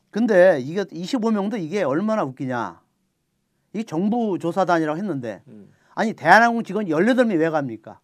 근데 0.10 0.60
이게 0.62 0.84
25명도 0.84 1.62
이게 1.62 1.84
얼마나 1.84 2.24
웃기냐. 2.24 2.82
이 3.74 3.84
정부 3.84 4.40
조사단이라고 4.40 4.98
했는데 4.98 5.44
음. 5.48 5.70
아니 5.98 6.14
대한항공 6.14 6.64
직원 6.64 6.86
18명이 6.86 7.40
왜 7.40 7.50
갑니까? 7.50 8.00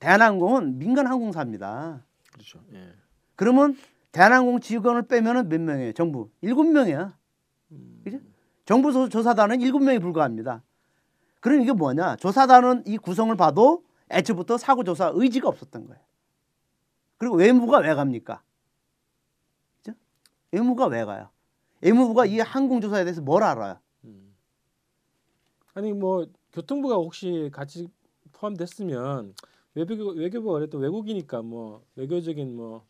대한항공은 0.00 0.80
민간 0.80 1.06
항공사입니다. 1.06 2.04
그렇죠. 2.32 2.58
예. 2.72 2.92
그러면 3.36 3.76
대한항공 4.10 4.58
직원을 4.58 5.02
빼면은 5.06 5.48
몇 5.48 5.60
명이에요? 5.60 5.92
정부 5.92 6.30
일곱 6.40 6.64
명이야. 6.64 7.16
음. 7.70 8.00
그죠? 8.02 8.18
정부 8.64 8.92
조- 8.92 9.08
조사단은 9.08 9.60
일곱 9.60 9.78
명이 9.84 10.00
불과합니다. 10.00 10.64
그럼 11.38 11.60
이게 11.60 11.72
뭐냐? 11.72 12.16
조사단은 12.16 12.88
이 12.88 12.98
구성을 12.98 13.36
봐도 13.36 13.84
애초부터 14.10 14.58
사고 14.58 14.82
조사 14.82 15.12
의지가 15.14 15.48
없었던 15.48 15.86
거예요. 15.86 16.02
그리고 17.18 17.36
외무부가 17.36 17.78
왜 17.78 17.94
갑니까? 17.94 18.42
그죠? 19.78 19.96
외무부가 20.50 20.86
왜 20.88 21.04
가요? 21.04 21.30
외무부가 21.82 22.26
이 22.26 22.40
항공 22.40 22.80
조사에 22.80 23.04
대해서 23.04 23.20
뭘 23.22 23.44
알아요? 23.44 23.78
음. 24.06 24.34
아니 25.74 25.92
뭐 25.92 26.26
교통부가 26.52 26.96
혹시 26.96 27.50
같이 27.52 27.88
포함됐으면 28.32 29.34
외교부 29.74 30.10
외교부가 30.10 30.54
그래도 30.58 30.78
외국이니까 30.78 31.42
뭐 31.42 31.82
외교적인 31.96 32.54
뭐 32.54 32.84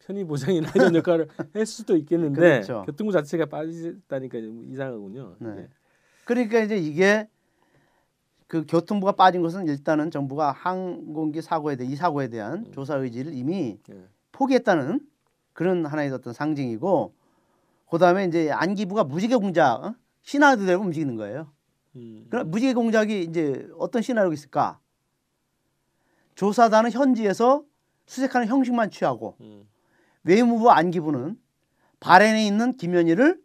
편의 0.00 0.24
보장이나 0.24 0.70
이런 0.74 0.94
역할을 0.94 1.28
했을 1.54 1.66
수도 1.66 1.96
있겠는데 1.96 2.40
그렇죠. 2.40 2.84
교통부 2.86 3.12
자체가 3.12 3.46
빠졌다니까 3.46 4.40
좀 4.40 4.64
이상하군요. 4.70 5.36
네. 5.38 5.50
이게. 5.52 5.68
그러니까 6.24 6.60
이제 6.60 6.76
이게 6.76 7.28
그 8.46 8.64
교통부가 8.66 9.12
빠진 9.12 9.42
것은 9.42 9.68
일단은 9.68 10.10
정부가 10.10 10.52
항공기 10.52 11.42
사고에 11.42 11.76
대해 11.76 11.90
이 11.90 11.96
사고에 11.96 12.28
대한 12.28 12.66
음. 12.66 12.72
조사 12.72 12.96
의지를 12.96 13.32
이미 13.34 13.78
예. 13.90 14.04
포기했다는 14.32 15.00
그런 15.52 15.86
하나의 15.86 16.10
어떤 16.10 16.32
상징이고 16.32 17.14
그다음에 17.90 18.24
이제 18.24 18.50
안기부가 18.50 19.04
무지개 19.04 19.36
공작 19.36 19.84
어? 19.84 19.94
시나리오대로 20.22 20.80
움직이는 20.80 21.16
거예요. 21.16 21.48
음. 21.96 22.26
그럼 22.30 22.50
무지개 22.50 22.74
공작이 22.74 23.22
이제 23.22 23.68
어떤 23.78 24.02
시나리오가 24.02 24.34
있을까? 24.34 24.80
조사단은 26.34 26.90
현지에서 26.90 27.64
수색하는 28.06 28.48
형식만 28.48 28.90
취하고 28.90 29.36
음. 29.40 29.68
외무부 30.22 30.70
안기부는 30.70 31.40
바렌에 31.98 32.46
있는 32.46 32.76
김현희를 32.76 33.42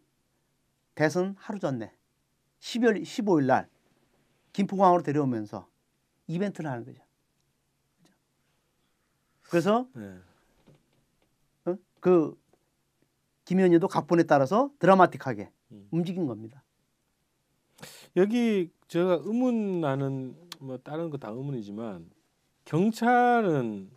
대선 0.94 1.36
하루 1.38 1.58
전에 1.58 1.92
12월 2.60 3.02
15일 3.02 3.46
날 3.46 3.68
김포공항으로 4.52 5.02
데려오면서 5.02 5.68
이벤트를 6.26 6.70
하는 6.70 6.84
거죠. 6.84 7.02
그래서 9.42 9.86
네. 9.94 10.18
어? 11.66 11.76
그 12.00 12.36
김현희도 13.44 13.88
각본에 13.88 14.24
따라서 14.24 14.70
드라마틱하게 14.78 15.50
음. 15.72 15.88
움직인 15.90 16.26
겁니다. 16.26 16.62
여기 18.16 18.70
제가 18.88 19.20
의문 19.24 19.80
나는 19.80 20.36
뭐 20.60 20.78
다른 20.78 21.10
거 21.10 21.18
다 21.18 21.28
의문이지만 21.30 22.10
경찰은 22.64 23.90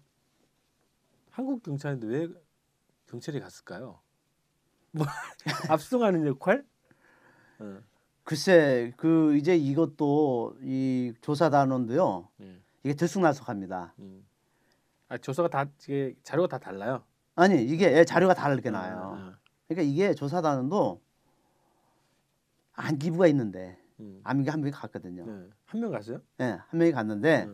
한국 1.32 1.64
경찰인데 1.64 2.08
왜 2.08 2.28
경찰이 3.08 3.40
갔을까요? 3.40 4.00
뭐 4.92 5.06
압송하는 5.70 6.26
역할? 6.28 6.66
어. 7.60 7.80
글쎄 8.24 8.94
그 8.98 9.36
이제 9.38 9.56
이것도 9.56 10.58
이 10.62 11.14
조사 11.22 11.50
단원도요 11.50 12.30
예. 12.42 12.60
이게 12.84 12.94
들쑥날쑥합니다. 12.94 13.94
음. 14.00 14.26
아 15.08 15.18
조사가 15.18 15.50
다 15.50 15.66
이게 15.84 16.16
자료가 16.24 16.48
다 16.48 16.58
달라요. 16.60 17.04
아니 17.36 17.64
이게 17.64 18.04
자료가 18.06 18.34
다르게 18.36 18.70
나와요. 18.70 19.16
아, 19.16 19.20
아. 19.20 19.38
그러니까 19.68 19.92
이게 19.92 20.14
조사 20.14 20.42
단원도 20.42 21.02
안기부가 22.74 23.28
있는데 23.28 23.80
음. 24.00 24.22
안기부 24.24 24.52
한 24.52 24.62
명이 24.62 24.72
갔거든요. 24.72 25.26
네. 25.26 25.50
한명 25.66 25.92
갔어요? 25.92 26.22
예, 26.40 26.58
한 26.68 26.78
명이 26.78 26.92
갔는데 26.92 27.46
네. 27.46 27.52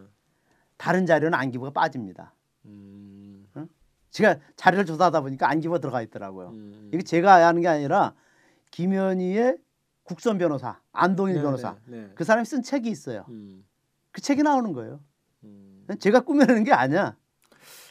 다른 0.78 1.06
자료는 1.06 1.38
안기부가 1.38 1.72
빠집니다. 1.72 2.34
음. 2.66 3.48
제가 4.16 4.38
자료를 4.56 4.86
조사하다 4.86 5.22
보니까 5.22 5.50
안기부가 5.50 5.80
들어가 5.80 6.02
있더라고요. 6.02 6.52
음. 6.52 6.90
이게 6.94 7.04
제가 7.04 7.46
하는 7.46 7.62
게 7.62 7.68
아니라 7.68 8.16
김현희의 8.72 9.58
국선 10.04 10.38
변호사 10.38 10.80
안동일 10.94 11.36
네, 11.36 11.42
변호사 11.42 11.76
네, 11.86 11.98
네. 11.98 12.12
그 12.16 12.24
사람이 12.24 12.46
쓴 12.46 12.62
책이 12.62 12.90
있어요. 12.90 13.26
음. 13.28 13.66
그 14.12 14.22
책이 14.22 14.42
나오는 14.42 14.72
거예요. 14.72 15.02
음. 15.44 15.86
제가 16.00 16.22
꾸며내는 16.22 16.64
게 16.64 16.72
아니야. 16.72 17.18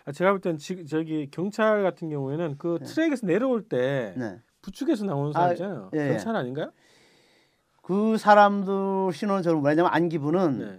아, 0.07 0.13
제가 0.13 0.31
볼땐 0.33 0.57
저기 0.87 1.29
경찰 1.31 1.83
같은 1.83 2.09
경우에는 2.09 2.57
그 2.57 2.79
네. 2.81 2.87
트랙에서 2.87 3.27
내려올 3.27 3.69
때 3.69 4.15
네. 4.17 4.41
부축에서 4.63 5.05
나오는 5.05 5.31
사람 5.31 5.51
아, 5.51 5.53
있잖아요. 5.53 5.91
예, 5.95 5.99
예. 5.99 6.09
경찰 6.09 6.37
아닌가요? 6.37 6.73
그 7.85 8.17
사람들 8.17 9.13
신원은 9.13 9.43
저는 9.43 9.61
뭐냐면 9.61 9.93
안기부는 9.93 10.59
네. 10.59 10.79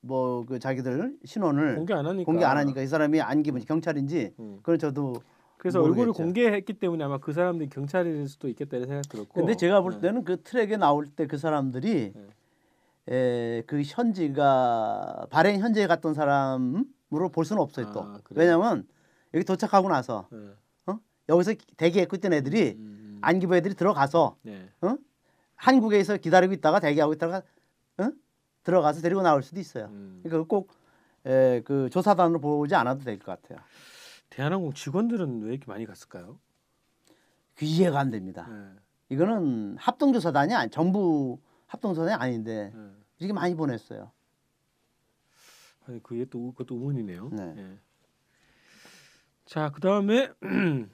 뭐그 0.00 0.58
자기들 0.58 1.18
신원을 1.22 1.76
공개 1.76 1.92
안 1.92 2.06
하니까. 2.06 2.24
공개 2.24 2.44
안 2.44 2.56
하니까 2.56 2.80
이 2.80 2.86
사람이 2.86 3.20
안기부인지 3.20 3.66
경찰인지 3.66 4.32
음. 4.38 4.56
그건 4.62 4.78
저도 4.78 5.16
그래서 5.58 5.80
얼굴을 5.82 6.06
모르겠죠. 6.06 6.22
공개했기 6.22 6.72
때문에 6.74 7.04
아마 7.04 7.18
그 7.18 7.34
사람들이 7.34 7.68
경찰일 7.68 8.26
수도 8.28 8.48
있겠다 8.48 8.78
이런 8.78 8.88
생각 8.88 9.06
들었고. 9.06 9.34
근데 9.34 9.54
제가 9.54 9.82
볼 9.82 9.92
네. 9.92 10.00
때는 10.00 10.24
그 10.24 10.42
트랙에 10.42 10.78
나올 10.78 11.06
때 11.06 11.26
그 11.26 11.36
사람들이 11.36 12.14
네. 12.14 12.26
에, 13.14 13.62
그 13.66 13.82
현지가 13.84 15.26
발행 15.28 15.60
현지에 15.60 15.86
갔던 15.86 16.14
사람으로 16.14 17.28
볼 17.34 17.44
수는 17.44 17.60
없어요 17.60 17.92
또 17.92 18.00
아, 18.00 18.18
그래요? 18.24 18.46
왜냐면 18.46 18.86
여기 19.34 19.44
도착하고 19.44 19.90
나서 19.90 20.26
네. 20.32 20.38
여기서 21.28 21.52
대기했고 21.76 22.16
있던 22.16 22.32
애들이 22.32 22.76
음, 22.78 22.78
음, 22.78 23.18
안기부 23.20 23.54
애들이 23.56 23.74
들어가서 23.74 24.36
네. 24.42 24.70
한국에서 25.56 26.16
기다리고 26.18 26.52
있다가 26.54 26.80
대기하고 26.80 27.12
있다가 27.14 27.42
어? 27.98 28.10
들어가서 28.62 29.00
데리고 29.00 29.22
나올 29.22 29.42
수도 29.42 29.60
있어요. 29.60 29.86
음. 29.86 30.20
그러니까 30.22 30.46
꼭그 30.48 31.88
조사단으로 31.90 32.40
보지 32.40 32.74
않아도 32.74 33.04
될 33.04 33.18
것 33.18 33.26
같아요. 33.40 33.58
대한항공 34.30 34.72
직원들은 34.74 35.42
왜 35.42 35.50
이렇게 35.52 35.66
많이 35.66 35.86
갔을까요? 35.86 36.38
그 37.54 37.64
이해가 37.64 37.98
안 37.98 38.10
됩니다. 38.10 38.46
네. 38.50 38.80
이거는 39.08 39.76
합동조사단이 39.78 40.52
아니 40.54 40.70
정부 40.70 41.38
합동조사단이 41.66 42.20
아닌데 42.20 42.72
네. 42.74 42.90
이렇게 43.18 43.32
많이 43.32 43.54
보냈어요. 43.54 44.10
아니 45.86 46.02
그게 46.02 46.24
또 46.26 46.52
그것도 46.52 46.74
의문이네요. 46.74 47.30
네. 47.32 47.54
예. 47.56 47.78
자, 49.46 49.70
그다음에 49.70 50.32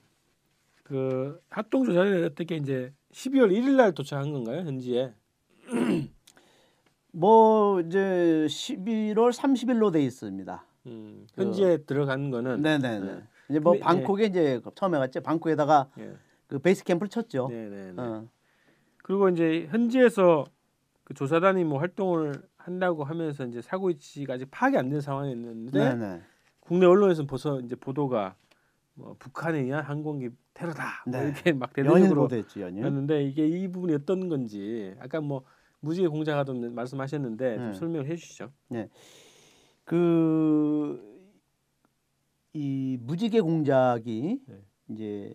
그 0.85 1.41
합동 1.49 1.85
조사를 1.85 2.25
어떻게 2.27 2.57
이제 2.57 2.93
12월 3.13 3.51
1일 3.53 3.77
날 3.77 3.93
도착한 3.93 4.33
건가요? 4.33 4.61
현지에. 4.61 5.13
뭐 7.13 7.81
이제 7.81 8.47
11월 8.49 9.33
30일로 9.33 9.93
돼 9.93 10.03
있습니다. 10.03 10.65
음, 10.87 11.27
그- 11.35 11.43
현지에 11.43 11.79
들어간 11.85 12.31
거는 12.31 12.63
네네네. 12.63 13.01
네. 13.13 13.23
이제 13.51 13.59
뭐 13.59 13.73
근데, 13.73 13.85
방콕에 13.85 14.25
이제 14.25 14.61
처음에 14.75 14.99
갔죠. 14.99 15.21
방콕에다가 15.21 15.91
예. 15.99 16.15
그 16.47 16.59
베이스 16.59 16.85
캠프를 16.85 17.09
쳤죠. 17.09 17.49
네, 17.51 17.69
네, 17.69 17.93
네. 17.93 18.03
어. 18.03 18.27
그리고 19.03 19.29
이제 19.29 19.67
현지에서 19.71 20.45
그 21.05 21.13
조사단이 21.15 21.65
뭐 21.65 21.79
활동을 21.81 22.43
한다고 22.57 23.05
하면서 23.05 23.45
이제 23.45 23.61
사고 23.61 23.89
위치가 23.89 24.35
아직 24.35 24.51
파악이 24.51 24.79
안 24.79 24.89
된 24.89 25.01
상황이었는데 25.01 25.79
네네. 25.79 26.23
국내 26.61 26.87
언론에서는 26.87 27.27
벌써 27.27 27.61
이제 27.61 27.75
보도가 27.77 28.37
뭐 28.95 29.17
북한에 29.19 29.61
의한 29.61 29.85
항공기 29.85 30.31
테러다 30.55 31.05
뭐 31.07 31.21
네. 31.21 31.27
이렇게 31.29 31.53
막 31.53 31.73
대대적으로. 31.73 32.29
였는데 32.83 33.25
이게 33.25 33.47
이 33.47 33.69
부분이 33.69 33.95
어떤 33.95 34.29
건지 34.29 34.95
아까 35.01 35.21
뭐 35.21 35.45
무지개 35.81 36.09
공작하던 36.09 36.75
말씀하셨는데 36.75 37.57
좀 37.57 37.67
네. 37.67 37.73
설명을 37.73 38.07
해주시죠. 38.09 38.53
그이 39.85 40.99
무지개 43.01 43.41
공작이 43.41 44.41
네. 44.47 44.65
이제 44.89 45.35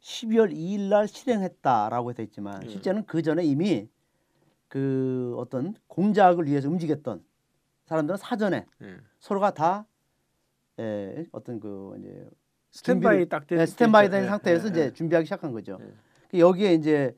12월 0.00 0.52
2일 0.52 0.88
날 0.88 1.06
실행했다라고 1.06 2.12
돼 2.12 2.24
있지만 2.24 2.60
네. 2.60 2.68
실제는 2.68 3.06
그 3.06 3.22
전에 3.22 3.44
이미 3.44 3.88
그 4.68 5.34
어떤 5.38 5.74
공작을 5.86 6.46
위해서 6.46 6.68
움직였던 6.68 7.24
사람들은 7.84 8.16
사전에 8.16 8.66
예. 8.82 8.96
서로가 9.18 9.52
다 9.54 9.86
예, 10.78 11.26
어떤 11.32 11.60
그 11.60 11.94
이제 11.98 12.28
스탠바이 12.70 13.28
딱 13.28 13.46
된, 13.46 13.58
네, 13.58 13.66
스탠바이 13.66 14.08
된 14.10 14.24
예, 14.24 14.28
상태에서 14.28 14.66
예, 14.66 14.70
이제 14.70 14.80
예. 14.86 14.92
준비하기 14.92 15.26
시작한 15.26 15.52
거죠. 15.52 15.78
예. 15.80 15.92
그 16.30 16.38
여기에 16.38 16.74
이제 16.74 17.14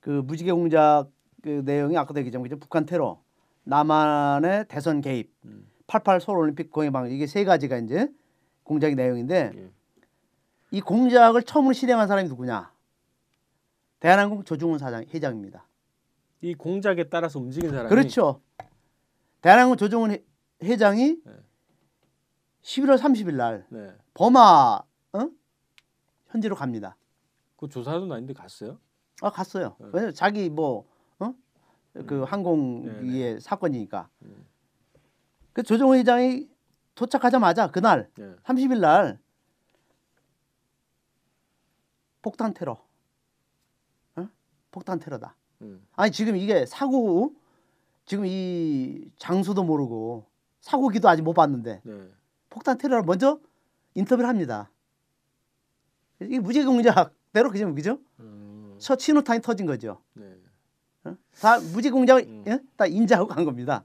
그 0.00 0.10
무지개 0.10 0.52
공작 0.52 1.06
그 1.42 1.62
내용이 1.64 1.96
아까도 1.96 2.20
얘기했지만 2.20 2.44
그죠? 2.44 2.58
북한 2.58 2.86
테러, 2.86 3.20
남한의 3.64 4.66
대선 4.68 5.00
개입, 5.00 5.32
음. 5.44 5.68
88 5.88 6.20
서울 6.20 6.38
올림픽 6.38 6.70
공해 6.70 6.90
방지 6.90 7.14
이게 7.14 7.26
세 7.26 7.44
가지가 7.44 7.78
이제 7.78 8.08
공작의 8.62 8.94
내용인데 8.94 9.52
예. 9.56 9.70
이 10.70 10.80
공작을 10.80 11.42
처음으로 11.42 11.72
실행한 11.72 12.06
사람이 12.08 12.28
누구냐? 12.28 12.72
대한항공 14.00 14.44
조중훈 14.44 14.78
사장 14.78 15.04
회장입니다. 15.12 15.66
이 16.42 16.54
공작에 16.54 17.04
따라서 17.08 17.40
움직인 17.40 17.70
사람이 17.70 17.88
그렇죠. 17.88 18.40
대한항공 19.40 19.76
조중훈 19.76 20.10
회- 20.12 20.24
회장이 20.62 21.18
네. 21.24 21.32
11월 22.66 22.98
30일 22.98 23.36
날 23.36 23.64
네. 23.68 23.94
버마 24.12 24.80
어? 25.12 25.30
현지로 26.28 26.56
갑니다. 26.56 26.96
그 27.56 27.68
조사는 27.68 28.10
아닌데 28.10 28.34
갔어요? 28.34 28.78
아 29.22 29.30
갔어요. 29.30 29.76
네. 29.78 29.86
왜냐 29.92 30.10
자기 30.10 30.50
뭐 30.50 30.84
어? 31.20 31.32
그 32.06 32.24
항공 32.24 32.84
네, 32.84 33.02
위의 33.02 33.40
사건이니까. 33.40 34.08
음. 34.22 34.44
그 35.52 35.62
조정훈 35.62 35.98
회장이 35.98 36.48
도착하자마자 36.96 37.70
그날 37.70 38.10
예. 38.18 38.34
30일 38.42 38.80
날 38.80 39.18
폭탄 42.20 42.52
테러. 42.52 42.84
어? 44.16 44.28
폭탄 44.72 44.98
테러다. 44.98 45.36
음. 45.62 45.86
아니 45.94 46.10
지금 46.10 46.36
이게 46.36 46.66
사고 46.66 47.32
지금 48.06 48.26
이 48.26 49.08
장소도 49.18 49.62
모르고 49.62 50.26
사고기도 50.60 51.08
아직 51.08 51.22
못 51.22 51.32
봤는데 51.32 51.80
네. 51.84 52.10
폭탄 52.50 52.78
테러를 52.78 53.04
먼저 53.04 53.38
인터뷰를 53.94 54.28
합니다. 54.28 54.70
이게 56.20 56.38
무지공작대로 56.38 57.50
그죠, 57.50 57.74
그죠? 57.74 57.98
음. 58.20 58.74
첫 58.78 58.98
신호탄이 59.00 59.40
터진 59.42 59.66
거죠. 59.66 60.00
네. 60.14 60.24
어? 61.04 61.16
다 61.40 61.58
무지공작을 61.58 62.22
음. 62.22 62.44
예? 62.46 62.60
다 62.76 62.86
인지하고 62.86 63.26
간 63.26 63.44
겁니다. 63.44 63.84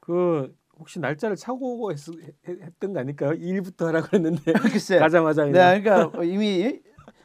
그 0.00 0.54
혹시 0.78 0.98
날짜를 1.00 1.36
차고 1.36 1.92
했, 1.92 1.98
했던 2.46 2.92
거 2.92 3.00
아닐까요? 3.00 3.32
2일부터 3.32 3.86
하라고 3.86 4.08
했는데 4.12 4.52
글쎄. 4.72 4.98
가자마자 4.98 5.44
네. 5.44 5.80
그러니까 5.82 6.24
이미 6.24 6.80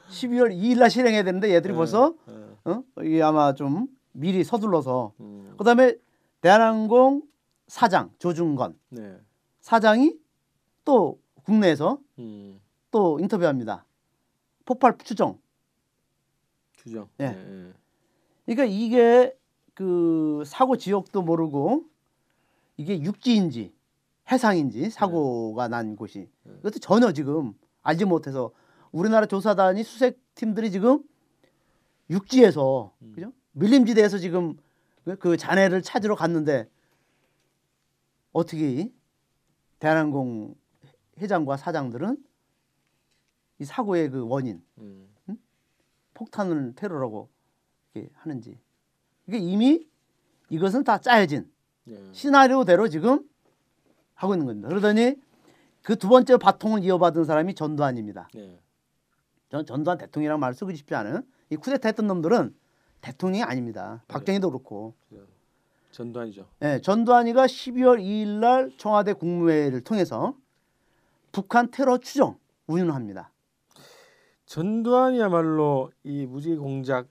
12월 0.09 0.51
2일 0.51 0.79
날 0.79 0.89
실행해야 0.89 1.23
되는데 1.23 1.53
얘들이 1.53 1.73
네. 1.73 1.77
벌써 1.77 2.13
네. 2.27 2.33
어? 2.65 2.83
이게 3.01 3.21
아마 3.21 3.53
좀 3.53 3.87
미리 4.11 4.43
서둘러서 4.43 5.13
음. 5.19 5.53
그다음에 5.57 5.95
대한항공 6.41 7.23
사장 7.67 8.11
조중건 8.19 8.77
네. 8.89 9.17
사장이 9.61 10.17
또 10.85 11.19
국내에서 11.43 11.99
음. 12.19 12.59
또 12.91 13.19
인터뷰합니다. 13.19 13.85
폭발 14.65 14.97
추정. 15.03 15.39
규정. 16.77 17.07
예. 17.19 17.29
네. 17.29 17.33
네. 17.33 17.73
그러니까 18.45 18.65
이게 18.65 19.37
그 19.73 20.43
사고 20.45 20.77
지역도 20.77 21.21
모르고 21.21 21.85
이게 22.77 23.01
육지인지 23.01 23.73
해상인지 24.31 24.89
사고가 24.89 25.67
난 25.67 25.95
곳이 25.95 26.29
네. 26.43 26.53
이것도 26.59 26.79
전혀 26.79 27.11
지금 27.11 27.53
알지 27.81 28.05
못해서 28.05 28.51
우리나라 28.91 29.25
조사단이 29.25 29.83
수색 29.83 30.19
팀들이 30.35 30.71
지금 30.71 31.03
육지에서 32.09 32.93
음. 33.01 33.11
그죠 33.15 33.33
밀림지대에서 33.53 34.17
지금 34.17 34.57
그- 35.03 35.17
그 35.17 35.37
잔해를 35.37 35.81
찾으러 35.81 36.15
갔는데 36.15 36.69
어떻게 38.31 38.71
이 38.71 38.93
대한항공 39.79 40.55
회장과 41.19 41.57
사장들은 41.57 42.17
이 43.59 43.65
사고의 43.65 44.09
그 44.09 44.27
원인 44.27 44.63
음. 44.79 45.09
폭탄을 46.13 46.73
테러라고 46.75 47.29
이렇게 47.93 48.09
하는지 48.15 48.59
이게 49.27 49.37
이미 49.37 49.87
이것은 50.49 50.83
다 50.83 50.97
짜여진 50.97 51.51
네. 51.85 52.09
시나리오대로 52.13 52.87
지금 52.89 53.27
하고 54.13 54.33
있는 54.33 54.45
겁니다. 54.45 54.69
그러더니 54.69 55.15
그 55.81 55.95
두 55.97 56.07
번째 56.07 56.37
바통을 56.37 56.83
이어받은 56.83 57.25
사람이 57.25 57.55
전두환입니다. 57.55 58.29
네. 58.33 58.59
전두환 59.49 59.97
대통령이라는 59.97 60.39
말을 60.39 60.55
쓰고 60.55 60.73
싶지 60.73 60.95
않은 60.95 61.21
이 61.49 61.55
쿠데타 61.57 61.89
했던 61.89 62.07
놈들은 62.07 62.55
대통령이 63.01 63.43
아닙니다. 63.43 64.03
박정희도 64.07 64.49
그렇고. 64.49 64.95
전두환이죠. 65.91 66.47
예, 66.63 66.79
전두환이가 66.81 67.45
12월 67.45 68.01
2일 68.01 68.39
날 68.39 68.71
청와대 68.77 69.13
국무회의를 69.13 69.81
통해서 69.81 70.35
북한 71.33 71.71
테러 71.71 71.97
추정 71.97 72.37
운운합니다. 72.67 73.33
전두환이야말로 74.45 75.91
이 76.03 76.27
무지 76.27 76.55
공작 76.55 77.07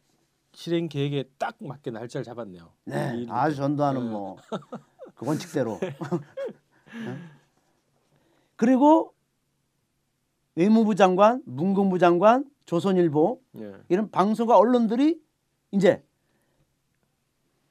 실행 0.55 0.89
계획에 0.89 1.25
딱 1.39 1.57
맞게 1.59 1.91
날짜를 1.91 2.25
잡았네요. 2.25 2.73
네. 2.85 3.27
아주 3.29 3.57
전두환은 3.57 4.05
네. 4.05 4.11
뭐 4.11 4.37
그 5.17 5.27
원칙대로. 5.27 5.79
네? 5.83 7.19
그리고 8.55 9.13
외무부 10.55 10.95
장관, 10.95 11.43
문공부 11.45 11.99
장관, 11.99 12.49
조선일보 12.65 13.43
네. 13.53 13.73
이런 13.89 14.09
방송과 14.11 14.57
언론들이 14.57 15.21
이제 15.73 16.05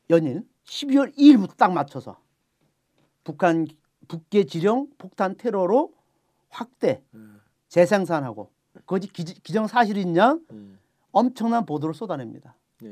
연일 0.09 0.45
12월 0.65 1.15
2일부터 1.15 1.55
딱 1.55 1.71
맞춰서 1.71 2.19
북한 3.23 3.67
북계 4.09 4.43
지령 4.43 4.89
폭탄 4.97 5.37
테러로 5.37 6.00
확대 6.51 7.03
음. 7.13 7.41
재생산하고 7.67 8.51
그것이 8.85 9.07
기 9.11 9.53
정 9.53 9.67
사실이냐 9.67 10.39
음. 10.51 10.79
엄청난 11.11 11.65
보도를 11.65 11.93
쏟아냅니다. 11.93 12.55
네. 12.81 12.89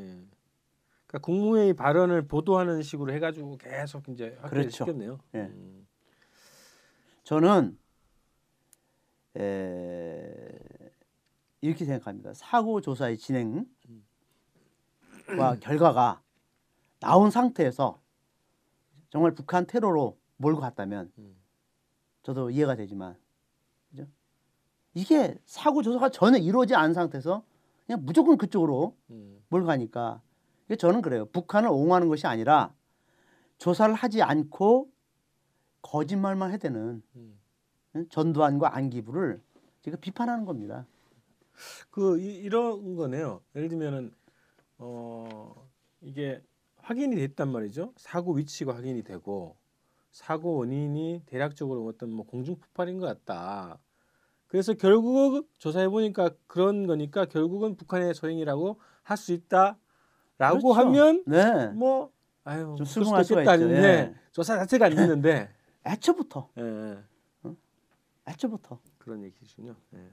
그러니까 1.07 1.19
국무회의 1.25 1.73
발언을 1.73 2.27
보도하는 2.27 2.81
식으로 2.83 3.13
해가지고 3.13 3.57
계속 3.57 4.07
이제 4.09 4.37
그렇죠. 4.49 4.69
시켰네요. 4.85 5.19
예. 5.35 5.39
음. 5.39 5.87
저는 7.23 7.77
에, 9.37 10.49
이렇게 11.61 11.85
생각합니다. 11.85 12.33
사고 12.33 12.81
조사의 12.81 13.17
진행과 13.17 13.65
결과가 15.61 16.21
나온 16.99 17.31
상태에서 17.31 18.01
정말 19.09 19.33
북한 19.33 19.65
테러로 19.65 20.17
몰고 20.37 20.59
갔다면 20.59 21.11
음. 21.17 21.35
저도 22.23 22.49
이해가 22.51 22.75
되지만? 22.75 23.17
이게 24.93 25.37
사고 25.45 25.81
조사가 25.81 26.09
전혀 26.09 26.37
이루어지지 26.37 26.75
않은 26.75 26.93
상태에서 26.93 27.43
그냥 27.85 28.05
무조건 28.05 28.37
그쪽으로 28.37 28.95
음. 29.09 29.43
몰고 29.49 29.67
가니까 29.67 30.21
이게 30.65 30.75
저는 30.75 31.01
그래요. 31.01 31.25
북한을 31.27 31.69
옹호하는 31.69 32.07
것이 32.07 32.27
아니라 32.27 32.73
조사를 33.57 33.93
하지 33.93 34.21
않고 34.21 34.89
거짓말만 35.81 36.51
해대는 36.51 37.01
음. 37.15 37.39
응? 37.95 38.09
전두환과 38.09 38.75
안기부를 38.75 39.41
제가 39.81 39.97
비판하는 39.97 40.45
겁니다. 40.45 40.85
그 41.89 42.19
이, 42.19 42.35
이런 42.35 42.95
거네요. 42.95 43.41
예를 43.55 43.69
들면은 43.69 44.13
어 44.77 45.67
이게 46.01 46.41
확인이 46.77 47.15
됐단 47.15 47.51
말이죠. 47.51 47.93
사고 47.97 48.33
위치가 48.33 48.75
확인이 48.75 49.03
되고 49.03 49.57
사고 50.11 50.57
원인이 50.57 51.23
대략적으로 51.25 51.85
어떤 51.85 52.11
뭐 52.11 52.25
공중 52.25 52.55
폭발인 52.55 52.99
것 52.99 53.05
같다. 53.05 53.79
그래서 54.49 54.73
결국 54.73 55.47
조사해 55.59 55.87
보니까 55.89 56.31
그런 56.47 56.85
거니까 56.87 57.25
결국은 57.25 57.77
북한의 57.77 58.13
소행이라고 58.13 58.79
할 59.03 59.17
수 59.17 59.31
있다라고 59.33 59.77
그렇죠. 60.37 60.73
하면 60.73 61.23
네, 61.25 61.67
뭐 61.69 62.11
아유 62.43 62.75
좀 62.77 62.85
수긍할 62.85 63.23
수가 63.23 63.41
있죠. 63.41 63.51
아닌데 63.51 63.81
예. 63.81 64.15
조사 64.31 64.55
자체가 64.57 64.87
안 64.87 64.95
됐는데 64.95 65.49
애초부터 65.85 66.49
예, 66.57 66.63
예. 66.63 66.97
애초부터 68.27 68.79
그런 68.97 69.23
얘기시군요. 69.23 69.75
예. 69.95 70.09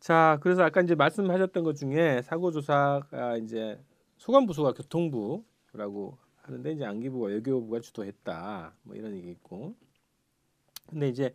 자, 0.00 0.38
그래서 0.40 0.62
아까 0.62 0.80
이제 0.80 0.94
말씀하셨던 0.94 1.64
것 1.64 1.76
중에 1.76 2.22
사고 2.22 2.50
조사가 2.50 3.36
이제 3.38 3.78
소관부서가 4.16 4.72
교통부라고 4.72 6.16
하는데 6.36 6.72
이제 6.72 6.84
안기부가 6.84 7.26
외교부가 7.26 7.80
주도했다. 7.80 8.74
뭐 8.82 8.96
이런 8.96 9.14
얘기 9.16 9.30
있고. 9.30 9.74
근데 10.88 11.08
이제 11.08 11.34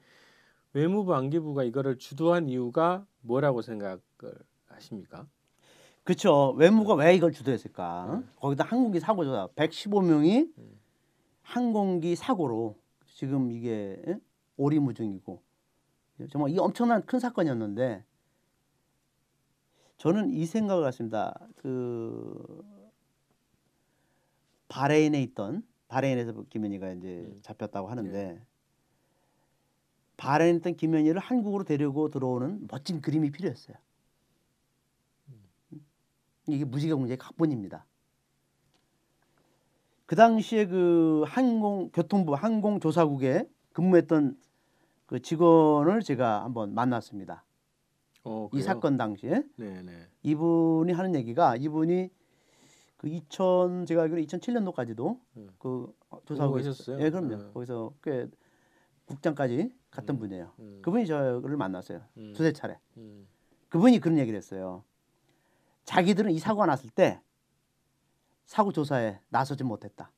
외무부 0.73 1.13
안기부가 1.15 1.63
이거를 1.63 1.97
주도한 1.97 2.49
이유가 2.49 3.05
뭐라고 3.21 3.61
생각을 3.61 4.01
하십니까? 4.65 5.27
그렇죠. 6.03 6.51
외무가 6.57 6.95
왜 6.95 7.15
이걸 7.15 7.31
주도했을까? 7.31 8.19
네. 8.19 8.27
거기다 8.35 8.65
항공기 8.65 8.99
사고 8.99 9.23
조사 9.23 9.47
115명이 9.55 10.51
음. 10.57 10.79
항공기 11.41 12.15
사고로 12.15 12.77
지금 13.05 13.51
이게 13.51 14.01
예? 14.07 14.19
오리무중이고 14.57 15.41
정말 16.29 16.51
이 16.51 16.59
엄청난 16.59 17.05
큰 17.05 17.19
사건이었는데 17.19 18.03
저는 19.97 20.31
이 20.31 20.45
생각을 20.45 20.87
했습니다. 20.87 21.39
그 21.55 22.63
바레인에 24.67 25.21
있던 25.21 25.63
바레인에서 25.87 26.33
김현희가 26.49 26.91
이제 26.93 27.07
음. 27.07 27.39
잡혔다고 27.41 27.87
하는데 27.87 28.43
있던 30.17 30.75
김현희를 30.75 31.19
한국으로 31.19 31.63
데리고 31.63 32.09
들어오는 32.09 32.67
멋진 32.69 33.01
그림이 33.01 33.31
필요했어요. 33.31 33.75
이게 36.47 36.65
무지개 36.65 36.93
공작의 36.93 37.17
각본입니다. 37.17 37.85
그 40.05 40.15
당시에 40.15 40.67
그 40.67 41.23
항공 41.25 41.89
교통부 41.91 42.35
항공조사국에 42.35 43.49
근무했던 43.71 44.37
그 45.05 45.21
직원을 45.21 46.01
제가 46.01 46.43
한번 46.43 46.73
만났습니다. 46.73 47.45
어, 48.25 48.49
이? 48.53 48.61
사건 48.61 48.97
당시에 48.97 49.43
네, 49.57 49.81
네. 49.81 50.07
이분이 50.23 50.93
하는 50.93 51.15
얘기가 51.15 51.55
이분이 51.55 52.09
그 52.97 53.07
2000 53.07 53.85
제가 53.85 54.03
알기로 54.03 54.21
2007년도까지도 54.21 55.19
음. 55.37 55.49
그 55.59 55.93
조사국에 56.25 56.61
근무하셨어요? 56.63 56.99
예, 57.01 57.09
그럼요. 57.09 57.35
네. 57.35 57.51
거기서 57.53 57.93
꽤 58.01 58.27
국장까지 59.05 59.73
갔던 59.93 60.15
음. 60.15 60.19
분이에요. 60.19 60.51
음, 60.59 60.79
그분이 60.81 61.05
저를 61.05 61.55
만났어요. 61.55 62.01
음, 62.17 62.33
두세 62.35 62.51
차례. 62.51 62.79
음, 62.97 63.27
그분이 63.69 63.99
그런 63.99 64.17
얘기를 64.17 64.35
했어요. 64.35 64.83
자기들은 65.85 66.31
이 66.31 66.39
사고가 66.39 66.65
났을 66.65 66.89
때 66.89 67.21
사고 68.45 68.71
조사에 68.71 69.19
나서지 69.29 69.63
못했다. 69.63 70.11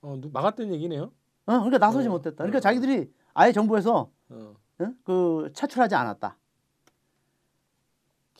어, 0.00 0.16
누- 0.20 0.30
막았던 0.30 0.72
얘기네요. 0.72 1.04
어, 1.46 1.52
그러니까 1.58 1.78
나서지 1.78 2.08
어, 2.08 2.10
못했다. 2.12 2.36
그러니까 2.38 2.58
어. 2.58 2.60
자기들이 2.60 3.12
아예 3.34 3.52
정부에서 3.52 4.10
어, 4.30 4.54
어? 4.80 4.92
그 5.04 5.50
차출하지 5.54 5.94
않았다. 5.94 6.36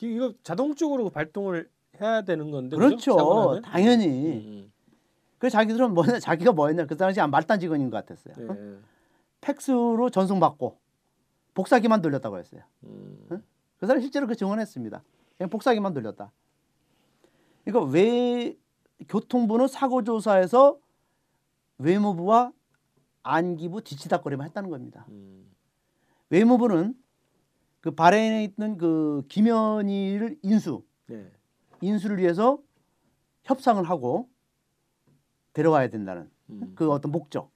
이거 0.01 0.33
자동적으로 0.43 1.09
발동을 1.09 1.69
해야 1.99 2.21
되는 2.21 2.51
건데 2.51 2.75
그렇죠. 2.77 3.59
당연히. 3.63 4.07
음, 4.07 4.45
음. 4.47 4.71
그래서 5.37 5.53
자기들은 5.57 5.93
뭐냐 5.93 6.19
자기가 6.19 6.51
뭐였냐 6.51 6.85
그 6.85 6.95
당시 6.97 7.19
말단 7.21 7.59
직원인 7.59 7.89
것 7.89 8.05
같았어요. 8.05 8.35
네. 8.37 8.45
어? 8.49 8.79
팩스로 9.41 10.09
전송받고 10.09 10.79
복사기만 11.53 12.01
돌렸다고 12.01 12.37
했어요. 12.37 12.61
음. 12.83 13.27
어? 13.31 13.39
그 13.77 13.85
사람 13.87 14.01
실제로 14.01 14.27
그 14.27 14.35
증언했습니다. 14.35 15.03
그냥 15.37 15.49
복사기만 15.49 15.93
돌렸다. 15.93 16.31
그러니까 17.63 17.91
왜 17.91 18.57
교통부는 19.07 19.67
사고 19.67 20.03
조사에서 20.03 20.79
외무부와 21.77 22.51
안기부 23.23 23.81
뒤치다거리만 23.81 24.47
했다는 24.47 24.69
겁니다. 24.69 25.05
음. 25.09 25.49
외무부는 26.29 26.95
그 27.81 27.91
바레인에 27.91 28.43
있는 28.43 28.77
그 28.77 29.23
김현희를 29.29 30.37
인수 30.41 30.83
네. 31.07 31.31
인수를 31.81 32.17
위해서 32.17 32.59
협상을 33.43 33.81
하고 33.89 34.29
데려와야 35.53 35.89
된다는 35.89 36.29
음. 36.49 36.73
그 36.75 36.91
어떤 36.91 37.11
목적. 37.11 37.51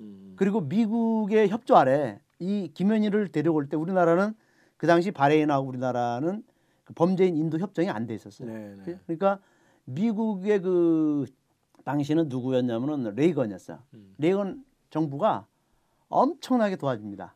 음. 0.00 0.34
그리고 0.36 0.60
미국의 0.60 1.48
협조 1.48 1.76
아래 1.76 2.20
이 2.38 2.70
김현희를 2.72 3.28
데려올 3.28 3.68
때 3.68 3.76
우리나라는 3.76 4.34
그 4.76 4.86
당시 4.86 5.10
바레인하고 5.10 5.68
우리나라는 5.68 6.42
그 6.84 6.94
범죄인 6.94 7.36
인도 7.36 7.58
협정이 7.58 7.88
안 7.90 8.06
돼 8.06 8.14
있었어요. 8.14 8.48
네네. 8.48 8.82
네. 8.84 8.98
그러니까 9.06 9.38
미국의 9.84 10.62
그 10.62 11.26
당시는 11.84 12.28
누구였냐면은 12.28 13.14
레이건이었어. 13.14 13.78
음. 13.94 14.14
레이건 14.18 14.64
정부가 14.90 15.46
엄청나게 16.08 16.76
도와줍니다. 16.76 17.34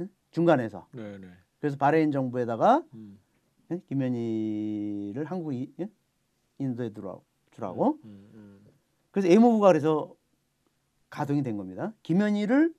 응? 0.00 0.08
중간에서. 0.30 0.86
네네. 0.92 1.18
네. 1.18 1.26
그래서 1.60 1.76
바레인 1.76 2.12
정부에다가 2.12 2.82
음. 2.94 3.18
응? 3.70 3.80
김현희를 3.88 5.24
한국 5.24 5.52
이, 5.52 5.72
응? 5.80 5.88
인도에 6.58 6.90
들어 6.90 7.22
주라고. 7.52 7.98
음, 8.04 8.04
음, 8.04 8.30
음. 8.34 8.66
그래서 9.10 9.28
외무부가 9.28 9.68
그래서 9.68 10.14
가동이 11.10 11.42
된 11.42 11.56
겁니다. 11.56 11.92
김현희를 12.02 12.74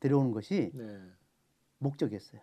데려오는 0.00 0.32
것이 0.32 0.70
네. 0.74 1.00
목적이었어요. 1.78 2.40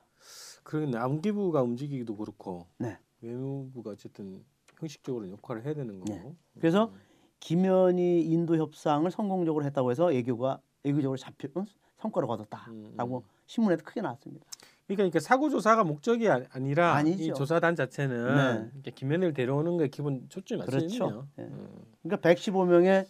그러면 0.63 0.91
남기부가 0.91 1.61
움직이기도 1.61 2.15
그렇고 2.17 2.67
네. 2.77 2.97
외무부가 3.21 3.91
어쨌든 3.91 4.43
형식적으로 4.79 5.29
역할을 5.29 5.65
해야 5.65 5.73
되는 5.73 5.99
거고. 5.99 6.13
네. 6.13 6.35
그래서 6.59 6.85
음. 6.85 6.99
김현희 7.39 8.21
인도 8.23 8.57
협상을 8.57 9.09
성공적으로 9.11 9.65
했다고 9.65 9.91
해서 9.91 10.11
애교가 10.11 10.59
애교적으로 10.83 11.17
잡혀 11.17 11.47
응? 11.57 11.65
성과를 11.99 12.27
거뒀다라고 12.27 12.71
음. 12.71 12.95
음. 12.99 13.21
신문에도 13.45 13.83
크게 13.83 14.01
나왔습니다. 14.01 14.45
그러니까, 14.87 15.01
그러니까 15.03 15.19
사고 15.19 15.49
조사가 15.49 15.83
목적이 15.83 16.29
아니라 16.29 16.93
아니죠. 16.93 17.23
이 17.23 17.33
조사단 17.33 17.75
자체는 17.75 18.71
네. 18.83 18.91
김현희를 18.91 19.33
데려오는 19.33 19.77
게 19.77 19.87
기본 19.87 20.27
초점이 20.29 20.59
맞죠. 20.59 21.27
네. 21.35 21.43
음. 21.45 21.85
그러니까 22.03 22.29
115명의 22.29 23.07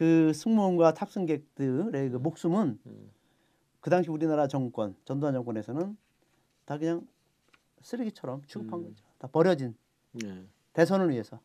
그 0.00 0.32
승무원과 0.32 0.94
탑승객들의 0.94 2.08
그 2.08 2.16
목숨은 2.16 2.78
음. 2.86 3.10
그 3.80 3.90
당시 3.90 4.08
우리나라 4.08 4.46
정권 4.46 4.96
전두환 5.04 5.34
정권에서는 5.34 5.94
다 6.64 6.78
그냥 6.78 7.06
쓰레기처럼 7.82 8.40
취급한 8.46 8.80
음. 8.80 8.84
거죠. 8.84 9.04
다 9.18 9.28
버려진 9.30 9.76
네. 10.12 10.46
대선을 10.72 11.10
위해서. 11.10 11.38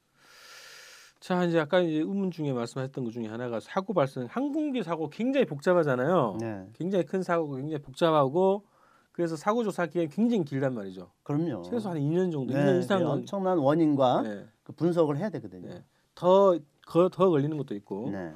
자 1.20 1.44
이제 1.44 1.60
아까 1.60 1.82
이제 1.82 1.98
의문 1.98 2.32
중에 2.32 2.54
말씀하셨던 2.54 3.04
것 3.04 3.12
중에 3.12 3.28
하나가 3.28 3.60
사고 3.60 3.94
발생 3.94 4.26
항공기 4.30 4.84
사고 4.84 5.10
굉장히 5.10 5.46
복잡하잖아요. 5.46 6.38
네. 6.40 6.70
굉장히 6.76 7.04
큰 7.04 7.24
사고고 7.24 7.56
굉장히 7.56 7.82
복잡하고 7.82 8.64
그래서 9.12 9.36
사고 9.36 9.66
조사 9.66 9.86
기간이 9.86 10.08
굉장히 10.08 10.46
길단 10.46 10.74
말이죠. 10.74 11.12
그럼요. 11.24 11.64
최소 11.64 11.90
한 11.90 11.98
2년 11.98 12.32
정도, 12.32 12.54
네, 12.54 12.64
2년 12.64 12.80
이상 12.80 13.00
네, 13.00 13.06
엄청난 13.06 13.58
원인과 13.58 14.22
네. 14.22 14.46
그 14.64 14.72
분석을 14.72 15.18
해야 15.18 15.30
되거든요. 15.30 15.68
네. 15.68 15.84
더, 16.16 16.58
더, 16.86 17.10
더 17.10 17.30
걸리는 17.30 17.56
것도 17.58 17.76
있고. 17.76 18.10
네. 18.12 18.34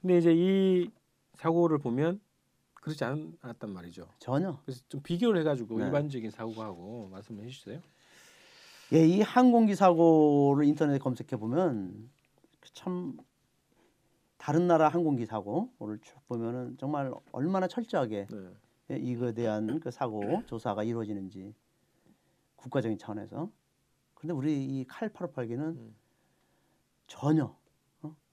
근데 0.00 0.18
이제 0.18 0.32
이 0.34 0.90
사고를 1.34 1.78
보면 1.78 2.20
그렇지 2.74 3.02
않 3.04 3.36
았단 3.40 3.70
말이죠. 3.70 4.08
전혀. 4.18 4.58
그래서 4.64 4.82
좀 4.88 5.00
비교를 5.02 5.40
해가지고 5.40 5.78
네. 5.78 5.86
일반적인 5.86 6.30
사고하고 6.30 7.08
말씀해 7.10 7.48
주세요. 7.48 7.80
예, 8.92 9.06
이 9.06 9.22
항공기 9.22 9.74
사고를 9.74 10.66
인터넷에 10.66 10.98
검색해 10.98 11.36
보면 11.40 12.10
참 12.74 13.16
다른 14.36 14.66
나라 14.66 14.88
항공기 14.88 15.24
사고를 15.24 15.98
쭉 16.02 16.18
보면은 16.28 16.76
정말 16.78 17.10
얼마나 17.32 17.66
철저하게 17.66 18.26
네. 18.30 18.50
예, 18.90 18.96
이거에 18.96 19.32
대한 19.32 19.80
그 19.80 19.90
사고 19.90 20.42
조사가 20.44 20.84
이루어지는지 20.84 21.54
국가적인 22.56 22.98
차원에서 22.98 23.50
그런데 24.14 24.34
우리 24.34 24.64
이 24.64 24.84
칼 24.86 25.08
858기는 25.08 25.58
음. 25.76 25.96
전혀 27.06 27.44
어? 27.44 27.56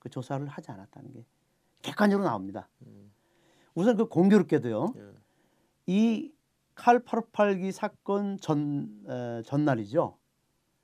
그 0.01 0.09
조사를 0.09 0.45
하지 0.47 0.71
않았다는 0.71 1.13
게 1.13 1.25
객관적으로 1.81 2.27
나옵니다. 2.27 2.67
음. 2.81 3.13
우선 3.75 3.95
그 3.95 4.07
공교롭게도요. 4.07 4.93
예. 4.97 5.11
이 5.87 6.31
칼 6.75 6.99
858기 7.03 7.71
사건 7.71 8.39
전 8.39 8.89
에, 9.07 9.43
전날이죠. 9.43 10.17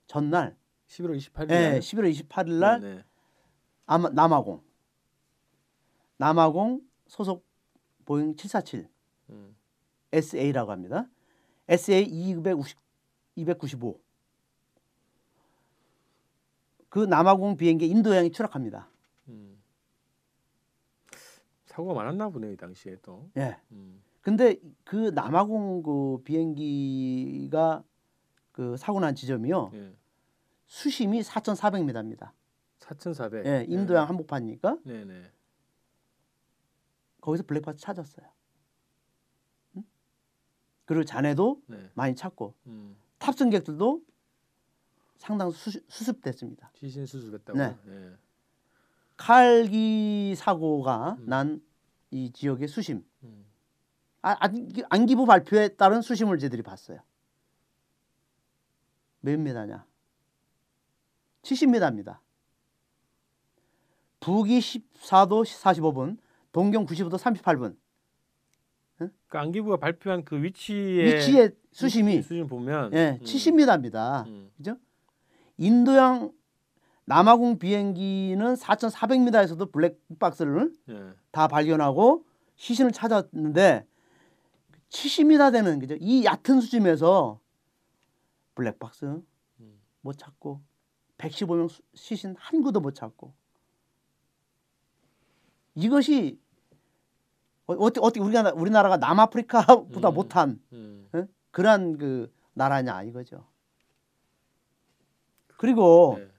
전날 0.06 0.56
11월 0.86 1.16
28일 1.18 1.46
네, 1.48 1.78
11월 1.80 2.12
28일 2.12 2.52
날 2.60 2.80
네, 2.80 2.94
네. 2.94 3.04
아마 3.86 4.08
남아공 4.10 4.62
남아공 6.18 6.82
소속 7.08 7.44
보잉 8.04 8.36
747 8.36 8.88
음. 9.30 9.56
SA라고 10.12 10.70
합니다. 10.70 11.08
SA 11.68 12.02
250, 12.04 12.78
295. 13.36 14.00
그 16.88 17.00
남아공 17.00 17.56
비행기 17.56 17.86
인도양이 17.88 18.30
추락합니다. 18.30 18.88
음. 21.78 21.84
사고가 21.88 21.94
많았나 21.94 22.28
보네요, 22.30 22.52
이 22.52 22.56
당시에 22.56 22.96
또. 23.02 23.30
예. 23.36 23.56
음. 23.70 24.02
근데 24.20 24.56
그 24.84 25.10
남아공 25.14 25.82
그 25.82 26.22
비행기가 26.24 27.84
그 28.52 28.76
사고 28.76 29.00
난 29.00 29.14
지점이요. 29.14 29.70
예. 29.74 29.94
수심이 30.66 31.20
4,400m입니다. 31.20 32.32
4,400. 32.80 33.46
예, 33.46 33.64
인도양 33.68 34.04
네. 34.04 34.06
한복판이니까. 34.06 34.78
네, 34.84 35.04
네. 35.04 35.30
거기서 37.20 37.44
블랙박스 37.44 37.80
찾았어요. 37.80 38.26
그리고 40.84 41.04
자네도 41.04 41.62
네. 41.66 41.90
많이 41.94 42.14
찾고 42.14 42.54
음. 42.66 42.96
탑승객들도 43.18 44.02
상당수 45.18 45.70
수 45.88 46.04
습, 46.04 46.22
됐습니다 46.22 46.70
시신 46.74 47.04
수습했다고. 47.04 47.58
네. 47.58 47.76
네. 47.84 48.12
칼기 49.18 50.34
사고가 50.36 51.16
음. 51.18 51.26
난 51.26 51.67
이 52.10 52.32
지역의 52.32 52.68
수심. 52.68 53.04
음. 53.22 53.44
아, 54.22 54.36
안기부 54.90 55.26
발표에 55.26 55.68
따른 55.68 56.02
수심을 56.02 56.38
저희들이 56.38 56.62
봤어요. 56.62 57.00
몇 59.20 59.38
미터냐? 59.38 59.86
70m입니다. 61.42 62.18
북위 64.20 64.58
14도 64.58 65.44
45분, 65.44 66.18
동경 66.52 66.86
95도 66.86 67.18
38분. 67.18 67.76
그 69.28 69.38
안기부가 69.38 69.76
발표한 69.76 70.24
그 70.24 70.42
위치의 70.42 71.16
위치의 71.16 71.52
수심이 71.70 72.22
수심 72.22 72.46
보면 72.48 72.92
예, 72.94 73.18
음. 73.20 73.24
70m입니다. 73.24 74.26
음. 74.26 74.50
그죠? 74.56 74.76
인도양 75.56 76.32
남아공 77.08 77.58
비행기는 77.58 78.54
4,400m에서도 78.54 79.72
블랙박스를 79.72 80.74
예. 80.90 81.12
다 81.30 81.48
발견하고 81.48 82.26
시신을 82.56 82.92
찾았는데 82.92 83.86
70m 84.90 85.52
되는 85.52 85.78
그죠? 85.78 85.96
이 86.00 86.24
얕은 86.24 86.60
수심에서 86.60 87.40
블랙박스 88.54 89.06
음. 89.60 89.80
못 90.02 90.18
찾고 90.18 90.60
115명 91.16 91.70
시신 91.94 92.36
한 92.38 92.62
구도 92.62 92.80
못 92.80 92.94
찾고 92.94 93.32
이것이 95.76 96.38
어, 97.68 97.72
어떻게 97.72 98.00
어떻게 98.04 98.20
우리가 98.20 98.52
우리나라가 98.54 98.98
남아프리카보다 98.98 100.10
음, 100.10 100.14
못한 100.14 100.60
음. 100.72 101.08
어? 101.14 101.26
그러한 101.52 101.96
그 101.96 102.30
나라냐 102.52 103.02
이거죠. 103.04 103.46
그리고 105.56 106.16
네. 106.18 106.37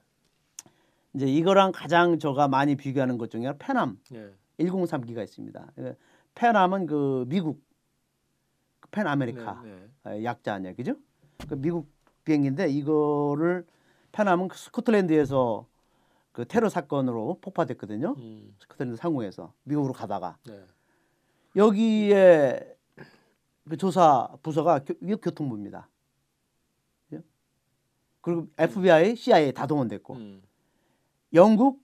이제 1.14 1.26
이거랑 1.26 1.72
가장 1.72 2.20
저가 2.20 2.48
많이 2.48 2.76
비교하는 2.76 3.18
것 3.18 3.32
중에 3.32 3.54
페남 3.58 4.00
네. 4.12 4.30
103기가 4.60 5.24
있습니다. 5.24 5.72
그 5.76 5.96
페남은 6.36 6.86
그 6.86 7.26
미국 7.28 7.64
그펜 8.80 9.08
아메리카 9.08 9.62
네, 9.64 9.90
네. 10.06 10.24
약자 10.24 10.54
아니야, 10.54 10.74
그죠? 10.74 10.96
그 11.48 11.56
미국 11.56 11.88
비행기인데 12.24 12.70
이거를 12.70 13.66
페남은 14.12 14.48
그 14.48 14.58
스코틀랜드에서 14.58 15.68
그 16.32 16.46
테러 16.46 16.70
사건으로 16.70 17.40
폭파됐거든요. 17.42 18.16
음. 18.18 18.56
스코틀랜드 18.60 18.98
상공에서 18.98 19.54
미국으로 19.64 19.94
가다가. 19.94 20.38
네. 20.46 20.64
여기에 21.56 22.76
그 23.68 23.78
조사 23.78 24.30
부서가 24.42 24.80
교, 24.80 25.18
교통부입니다. 25.18 25.90
그리고 28.22 28.48
FBI, 28.58 29.16
CIA 29.16 29.54
다 29.54 29.66
동원됐고 29.66 30.14
음. 30.16 30.42
영국 31.34 31.84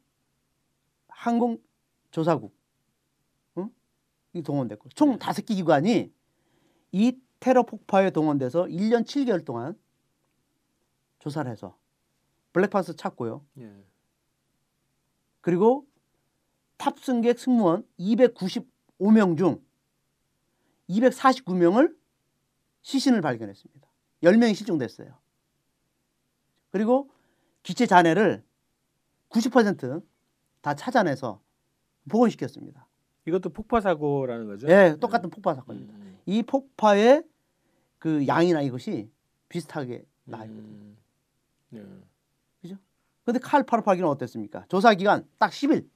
항공 1.07 1.61
조사국 2.11 2.55
응? 3.57 3.69
이 4.33 4.41
동원됐고 4.41 4.89
총 4.89 5.11
네. 5.11 5.17
다섯 5.17 5.45
개 5.45 5.55
기관이 5.55 6.13
이 6.91 7.19
테러 7.39 7.63
폭파에 7.63 8.09
동원돼서 8.11 8.63
1년 8.63 9.05
7개월 9.05 9.45
동안 9.45 9.77
조사를 11.19 11.51
해서 11.51 11.77
블랙박스 12.53 12.95
찾고요. 12.95 13.45
예. 13.59 13.83
그리고 15.41 15.85
탑승객 16.77 17.37
승무원 17.37 17.87
295명 17.99 19.37
중 19.37 19.63
249명을 20.89 21.95
시신을 22.81 23.21
발견했습니다. 23.21 23.87
10명이 24.23 24.55
실종됐어요. 24.55 25.17
그리고 26.69 27.09
기체 27.63 27.85
잔해를 27.85 28.43
90%다 29.29 30.75
찾아내서 30.75 31.41
복원시켰습니다. 32.09 32.87
이것도 33.27 33.49
폭파 33.49 33.81
사고라는 33.81 34.47
거죠? 34.47 34.67
예, 34.69 34.95
똑같은 34.99 35.29
폭파 35.29 35.55
사건입니다. 35.55 35.93
음. 35.95 36.19
이 36.25 36.43
폭파의 36.43 37.23
그 37.97 38.27
양이나 38.27 38.61
이것이 38.61 39.09
비슷하게 39.49 40.05
나요. 40.25 40.51
음. 40.51 40.97
예. 41.73 41.85
근데 43.25 43.39
칼 43.39 43.63
858기는 43.63 44.07
어땠습니까? 44.07 44.65
조사 44.69 44.93
기간 44.93 45.27
딱 45.39 45.49
10일. 45.49 45.89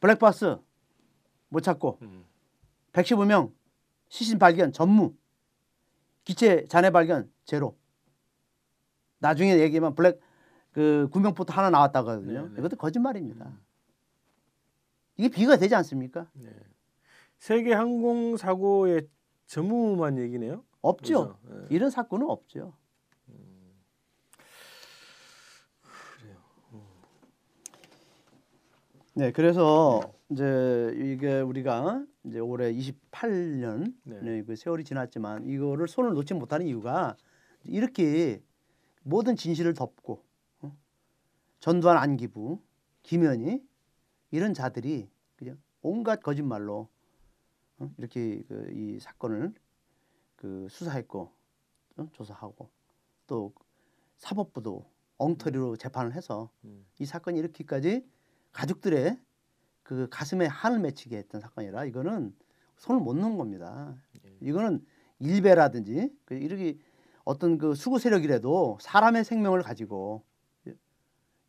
블랙박스 0.00 0.56
못 1.50 1.60
찾고 1.60 1.98
음. 2.00 2.24
115명 2.92 3.52
시신 4.08 4.38
발견 4.38 4.72
전무. 4.72 5.14
기체 6.24 6.64
잔해 6.68 6.90
발견 6.90 7.30
제로. 7.44 7.76
나중에 9.18 9.58
얘기하면 9.58 9.94
블랙 9.94 10.18
그 10.76 11.08
구명포트 11.10 11.52
하나 11.52 11.70
나왔다거든요. 11.70 12.42
네, 12.42 12.48
네. 12.50 12.54
이것도 12.58 12.76
거짓말입니다. 12.76 13.46
음. 13.46 13.58
이게 15.16 15.30
비가 15.30 15.56
되지 15.56 15.74
않습니까? 15.74 16.28
네. 16.34 16.50
세계 17.38 17.72
항공 17.72 18.36
사고의 18.36 19.08
전무만 19.46 20.18
얘기네요. 20.18 20.64
없죠. 20.82 21.38
예. 21.48 21.66
이런 21.70 21.88
사건은 21.88 22.28
없죠. 22.28 22.74
그래요. 26.18 26.36
네, 29.14 29.32
그래서 29.32 30.02
이제 30.28 30.92
이게 30.94 31.40
우리가 31.40 32.04
이제 32.24 32.38
올해 32.38 32.70
28년 32.74 33.94
네. 34.02 34.20
네. 34.20 34.42
그 34.42 34.54
세월이 34.56 34.84
지났지만 34.84 35.46
이거를 35.46 35.88
손을 35.88 36.12
놓지 36.12 36.34
못하는 36.34 36.66
이유가 36.66 37.16
이렇게 37.64 38.42
모든 39.04 39.36
진실을 39.36 39.72
덮고 39.72 40.12
어? 40.12 40.25
전두환 41.66 41.96
안기부, 41.96 42.60
김현희 43.02 43.60
이런 44.30 44.54
자들이 44.54 45.10
그냥 45.34 45.58
온갖 45.82 46.22
거짓말로 46.22 46.88
어? 47.78 47.90
이렇게 47.98 48.40
그 48.44 48.70
이 48.72 49.00
사건을 49.00 49.52
그 50.36 50.68
수사했고 50.70 51.32
어? 51.96 52.08
조사하고 52.12 52.70
또 53.26 53.52
사법부도 54.16 54.88
엉터리로 55.18 55.76
재판을 55.76 56.14
해서 56.14 56.52
음. 56.64 56.86
이 57.00 57.04
사건이 57.04 57.36
이렇게까지 57.40 58.08
가족들의 58.52 59.20
그 59.82 60.06
가슴에 60.08 60.46
한을 60.46 60.78
맺히게 60.78 61.16
했던 61.16 61.40
사건이라 61.40 61.86
이거는 61.86 62.32
손을 62.76 63.00
못 63.00 63.16
놓은 63.16 63.38
겁니다. 63.38 64.00
예. 64.24 64.36
이거는 64.40 64.86
일베라든지 65.18 66.16
그 66.26 66.34
이렇게 66.34 66.78
어떤 67.24 67.58
그 67.58 67.74
수구 67.74 67.98
세력이라도 67.98 68.78
사람의 68.80 69.24
생명을 69.24 69.62
가지고 69.62 70.24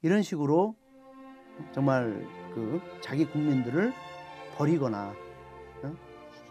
이런 0.02 0.22
식으로 0.22 0.76
정말 1.72 2.26
그 2.54 2.80
자기 3.02 3.26
국민들을 3.26 3.94
버리거나 4.58 5.14
어? 5.84 5.96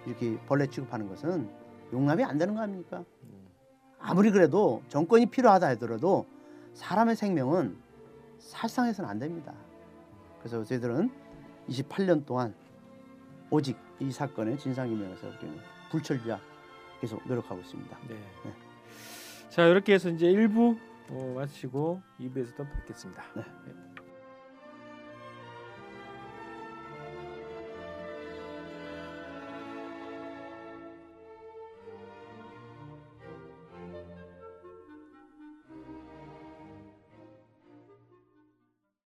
이렇게 0.05 0.39
벌레 0.47 0.67
취급하는 0.67 1.09
것은 1.09 1.49
용납이 1.93 2.25
안 2.25 2.39
되는 2.39 2.55
거 2.55 2.61
아닙니까? 2.61 3.05
음. 3.23 3.47
아무리 3.99 4.31
그래도 4.31 4.83
정권이 4.89 5.27
필요하다 5.27 5.69
하더라도 5.69 6.27
사람의 6.75 7.17
생명은 7.17 7.77
살상해서는 8.39 9.09
안 9.09 9.19
됩니다. 9.19 9.53
그래서 10.41 10.63
저희들은 10.65 11.11
28년 11.69 12.27
동안 12.27 12.55
오직 13.51 13.77
이 14.01 14.11
사건의 14.11 14.59
진상규명에서 14.59 15.29
불철주야 15.91 16.41
계속 17.01 17.27
노력하고 17.27 17.61
있습니다. 17.61 17.97
네. 18.09 18.15
네. 18.45 18.53
자 19.49 19.67
이렇게 19.67 19.95
해서 19.95 20.11
이제 20.11 20.27
1부 20.27 20.77
어, 21.11 21.33
마치고 21.35 22.03
2부에서 22.21 22.57
또 22.57 22.65
뵙겠습니다. 22.65 23.23
네. 23.37 23.96